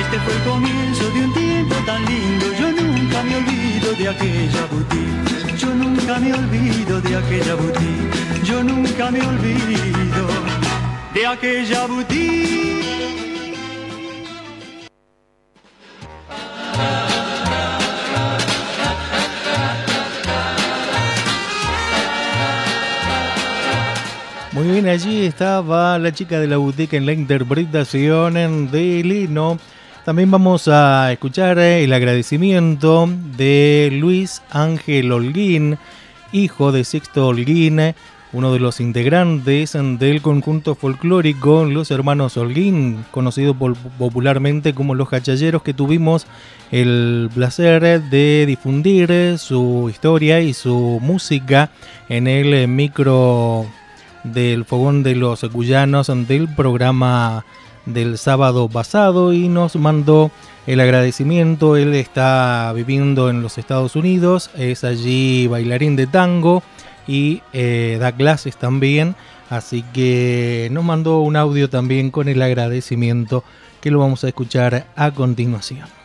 Este 0.00 0.18
fue 0.20 0.32
el 0.32 0.42
comienzo 0.42 1.10
de 1.10 1.20
un 1.24 1.34
tiempo 1.34 1.74
tan 1.84 2.04
lindo, 2.06 2.46
yo 2.58 2.72
nunca 2.72 3.22
me 3.22 3.36
olvido 3.36 3.92
de 3.92 4.08
aquella 4.08 4.66
boutique. 4.70 5.43
Yo 5.56 5.72
nunca 5.72 6.18
me 6.18 6.34
olvido 6.34 7.00
de 7.00 7.16
aquella 7.16 7.54
boutique. 7.54 8.44
Yo 8.44 8.62
nunca 8.62 9.10
me 9.10 9.20
olvido 9.20 10.26
de 11.14 11.26
aquella 11.26 11.86
boutique. 11.86 12.64
Muy 24.52 24.68
bien, 24.68 24.88
allí 24.88 25.26
estaba 25.26 25.98
la 25.98 26.12
chica 26.12 26.38
de 26.38 26.46
la 26.46 26.56
boutique 26.58 26.94
en 26.96 27.06
la 27.06 27.12
interpretación 27.12 28.70
de 28.70 29.02
Lino. 29.04 29.58
También 30.04 30.30
vamos 30.30 30.68
a 30.68 31.10
escuchar 31.12 31.58
el 31.58 31.90
agradecimiento 31.94 33.08
de 33.38 33.88
Luis 33.90 34.42
Ángel 34.50 35.10
Holguín, 35.10 35.78
hijo 36.30 36.72
de 36.72 36.84
Sixto 36.84 37.28
Holguín, 37.28 37.94
uno 38.34 38.52
de 38.52 38.58
los 38.60 38.80
integrantes 38.80 39.72
del 39.72 40.20
conjunto 40.20 40.74
folclórico 40.74 41.64
Los 41.64 41.90
Hermanos 41.90 42.36
Holguín, 42.36 43.06
conocido 43.12 43.54
popularmente 43.54 44.74
como 44.74 44.94
Los 44.94 45.08
Cachalleros, 45.08 45.62
que 45.62 45.72
tuvimos 45.72 46.26
el 46.70 47.30
placer 47.34 48.02
de 48.02 48.44
difundir 48.46 49.38
su 49.38 49.88
historia 49.88 50.40
y 50.40 50.52
su 50.52 50.98
música 51.00 51.70
en 52.10 52.26
el 52.26 52.68
micro 52.68 53.64
del 54.22 54.66
Fogón 54.66 55.02
de 55.02 55.14
los 55.14 55.50
Guyanos 55.50 56.12
del 56.28 56.46
programa 56.54 57.46
del 57.86 58.18
sábado 58.18 58.68
pasado 58.68 59.32
y 59.32 59.48
nos 59.48 59.76
mandó 59.76 60.30
el 60.66 60.80
agradecimiento. 60.80 61.76
Él 61.76 61.94
está 61.94 62.72
viviendo 62.74 63.30
en 63.30 63.42
los 63.42 63.58
Estados 63.58 63.96
Unidos, 63.96 64.50
es 64.56 64.84
allí 64.84 65.46
bailarín 65.46 65.96
de 65.96 66.06
tango 66.06 66.62
y 67.06 67.42
eh, 67.52 67.98
da 68.00 68.12
clases 68.12 68.56
también. 68.56 69.14
Así 69.50 69.84
que 69.92 70.68
nos 70.72 70.84
mandó 70.84 71.20
un 71.20 71.36
audio 71.36 71.68
también 71.68 72.10
con 72.10 72.28
el 72.28 72.40
agradecimiento 72.42 73.44
que 73.80 73.90
lo 73.90 73.98
vamos 73.98 74.24
a 74.24 74.28
escuchar 74.28 74.86
a 74.96 75.10
continuación. 75.10 76.03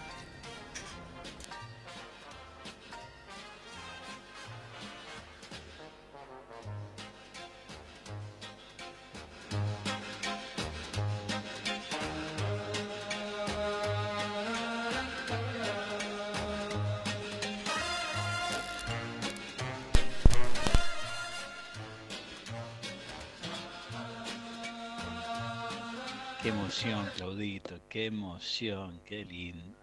Emoción, 28.39 29.01
qué 29.03 29.25
lindo. 29.25 29.77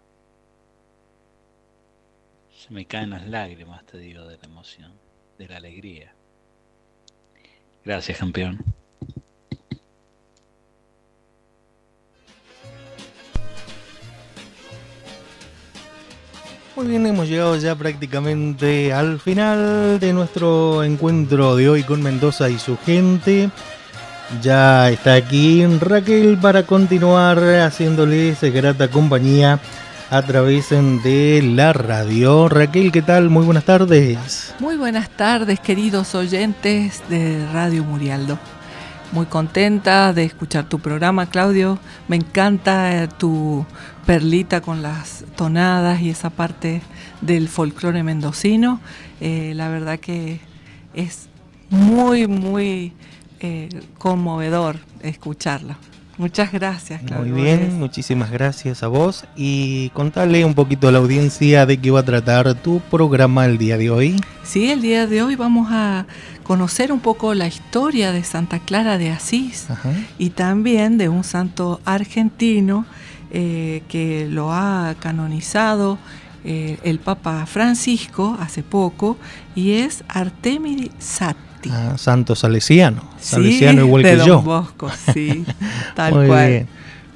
Se 2.49 2.73
me 2.73 2.87
caen 2.87 3.11
las 3.11 3.27
lágrimas, 3.27 3.85
te 3.85 3.99
digo, 3.99 4.25
de 4.25 4.35
la 4.35 4.45
emoción, 4.45 4.93
de 5.37 5.47
la 5.47 5.57
alegría. 5.57 6.11
Gracias, 7.85 8.17
campeón. 8.17 8.65
Muy 16.75 16.87
bien, 16.87 17.05
hemos 17.05 17.27
llegado 17.27 17.55
ya 17.57 17.75
prácticamente 17.75 18.91
al 18.91 19.19
final 19.19 19.99
de 19.99 20.13
nuestro 20.13 20.83
encuentro 20.83 21.55
de 21.55 21.69
hoy 21.69 21.83
con 21.83 22.01
Mendoza 22.01 22.49
y 22.49 22.57
su 22.57 22.75
gente. 22.75 23.51
Ya 24.41 24.89
está 24.89 25.13
aquí 25.13 25.65
Raquel 25.65 26.37
para 26.37 26.63
continuar 26.63 27.39
haciéndoles 27.39 28.41
grata 28.53 28.89
compañía 28.89 29.59
a 30.09 30.21
través 30.21 30.69
de 30.69 31.41
la 31.55 31.71
radio. 31.71 32.49
Raquel, 32.49 32.91
¿qué 32.91 33.01
tal? 33.01 33.29
Muy 33.29 33.45
buenas 33.45 33.63
tardes. 33.63 34.53
Muy 34.59 34.75
buenas 34.75 35.09
tardes, 35.09 35.61
queridos 35.61 36.13
oyentes 36.13 37.03
de 37.07 37.47
Radio 37.53 37.85
Murialdo. 37.85 38.37
Muy 39.13 39.27
contenta 39.27 40.11
de 40.11 40.25
escuchar 40.25 40.67
tu 40.67 40.79
programa, 40.79 41.29
Claudio. 41.29 41.79
Me 42.09 42.17
encanta 42.17 43.03
eh, 43.03 43.07
tu 43.07 43.65
perlita 44.05 44.59
con 44.59 44.81
las 44.81 45.23
tonadas 45.37 46.01
y 46.01 46.09
esa 46.09 46.29
parte 46.29 46.81
del 47.21 47.47
folclore 47.47 48.03
mendocino. 48.03 48.81
Eh, 49.21 49.53
la 49.55 49.69
verdad 49.69 49.99
que 49.99 50.41
es 50.93 51.29
muy, 51.69 52.27
muy 52.27 52.93
eh, 53.39 53.69
conmovedor 53.97 54.77
escucharla. 55.01 55.77
Muchas 56.17 56.51
gracias, 56.51 57.03
Claudio. 57.03 57.31
Muy 57.31 57.43
bien, 57.43 57.77
muchísimas 57.77 58.31
gracias 58.31 58.81
a 58.81 58.87
vos. 58.87 59.25
Y 59.35 59.89
contale 59.89 60.43
un 60.45 60.55
poquito 60.55 60.87
a 60.87 60.91
la 60.91 60.97
audiencia 60.97 61.67
de 61.67 61.77
qué 61.77 61.91
va 61.91 61.99
a 61.99 62.05
tratar 62.05 62.55
tu 62.55 62.79
programa 62.79 63.45
el 63.45 63.59
día 63.59 63.77
de 63.77 63.91
hoy. 63.91 64.15
Sí, 64.43 64.71
el 64.71 64.81
día 64.81 65.05
de 65.05 65.21
hoy 65.21 65.35
vamos 65.35 65.67
a 65.69 66.07
conocer 66.41 66.91
un 66.91 67.01
poco 67.01 67.35
la 67.35 67.45
historia 67.45 68.11
de 68.11 68.23
Santa 68.23 68.57
Clara 68.57 68.97
de 68.97 69.11
Asís 69.11 69.67
y 70.17 70.31
también 70.31 70.97
de 70.97 71.07
un 71.07 71.23
santo 71.23 71.81
argentino 71.85 72.85
eh, 73.29 73.83
que 73.87 74.27
lo 74.27 74.53
ha 74.53 74.95
canonizado 74.99 75.99
eh, 76.43 76.79
el 76.83 76.99
Papa 76.99 77.45
Francisco 77.45 78.37
hace 78.39 78.63
poco 78.63 79.17
y 79.53 79.73
es 79.73 80.03
Artemidi 80.07 80.89
Ah, 81.71 81.97
santo 81.97 82.35
salesiano, 82.35 83.03
salesiano 83.19 83.81
igual 83.81 84.03
que 84.03 84.17
yo. 84.25 84.41
Bosco, 84.41 84.89
sí, 85.13 85.45
tal 85.95 86.13
cual. 86.13 86.47
Bien. 86.47 86.67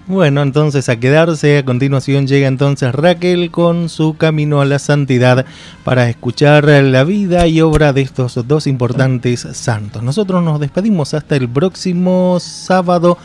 Bueno, 0.07 0.41
entonces 0.41 0.89
a 0.89 0.99
quedarse, 0.99 1.59
a 1.59 1.63
continuación 1.63 2.27
llega 2.27 2.47
entonces 2.47 2.93
Raquel 2.93 3.49
con 3.49 3.87
su 3.87 4.17
camino 4.17 4.59
a 4.59 4.65
la 4.65 4.77
santidad 4.77 5.45
para 5.85 6.09
escuchar 6.09 6.65
la 6.65 7.03
vida 7.05 7.47
y 7.47 7.61
obra 7.61 7.93
de 7.93 8.01
estos 8.01 8.45
dos 8.45 8.67
importantes 8.67 9.47
santos. 9.53 10.03
Nosotros 10.03 10.43
nos 10.43 10.59
despedimos 10.59 11.13
hasta 11.13 11.37
el 11.37 11.47
próximo 11.47 12.39
sábado 12.41 13.17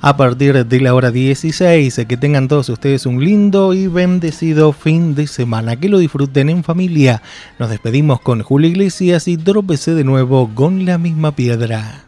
a 0.00 0.16
partir 0.16 0.66
de 0.66 0.80
la 0.80 0.94
hora 0.94 1.10
16. 1.10 2.06
Que 2.08 2.16
tengan 2.16 2.48
todos 2.48 2.68
ustedes 2.68 3.06
un 3.06 3.24
lindo 3.24 3.74
y 3.74 3.86
bendecido 3.86 4.72
fin 4.72 5.14
de 5.14 5.26
semana. 5.26 5.76
Que 5.76 5.88
lo 5.88 5.98
disfruten 5.98 6.48
en 6.48 6.64
familia. 6.64 7.22
Nos 7.58 7.70
despedimos 7.70 8.20
con 8.20 8.42
Julio 8.42 8.70
Iglesias 8.70 9.28
y 9.28 9.36
tropecé 9.36 9.94
de 9.94 10.04
nuevo 10.04 10.50
con 10.54 10.84
la 10.84 10.98
misma 10.98 11.32
piedra. 11.32 12.07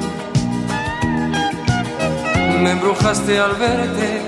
me 2.61 2.71
embrujaste 2.71 3.39
al 3.39 3.55
verte 3.55 4.21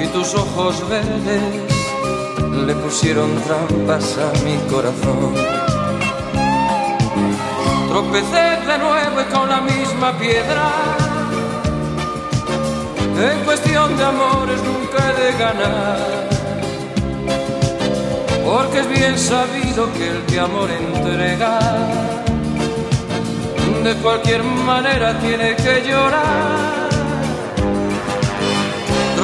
y 0.00 0.06
tus 0.08 0.34
ojos 0.34 0.88
verdes 0.88 1.42
le 2.66 2.74
pusieron 2.76 3.30
trampas 3.42 4.16
a 4.18 4.44
mi 4.44 4.56
corazón. 4.70 5.34
Tropecé 7.88 8.46
de 8.68 8.78
nuevo 8.78 9.20
y 9.20 9.32
con 9.32 9.48
la 9.48 9.60
misma 9.60 10.12
piedra. 10.18 10.70
En 13.30 13.44
cuestión 13.44 13.96
de 13.96 14.04
amores 14.04 14.60
nunca 14.62 14.98
he 15.10 15.22
de 15.22 15.38
ganar. 15.38 15.98
Porque 18.44 18.78
es 18.80 18.88
bien 18.88 19.18
sabido 19.18 19.92
que 19.94 20.10
el 20.10 20.22
que 20.26 20.38
amor 20.38 20.70
entrega, 20.70 21.58
de 23.82 23.94
cualquier 23.96 24.42
manera 24.44 25.18
tiene 25.18 25.56
que 25.56 25.82
llorar 25.88 26.63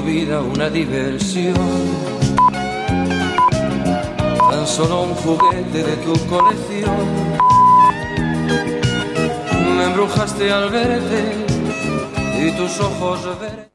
tu 0.00 0.06
vida 0.06 0.40
una 0.40 0.70
diversión, 0.70 1.54
tan 4.50 4.66
solo 4.66 5.02
un 5.02 5.14
juguete 5.14 5.82
de 5.82 5.96
tu 5.96 6.12
colección. 6.26 7.06
Me 9.76 9.84
embrujaste 9.84 10.50
al 10.50 10.70
verte 10.70 11.46
y 12.38 12.52
tus 12.52 12.80
ojos 12.80 13.40
verdes. 13.40 13.69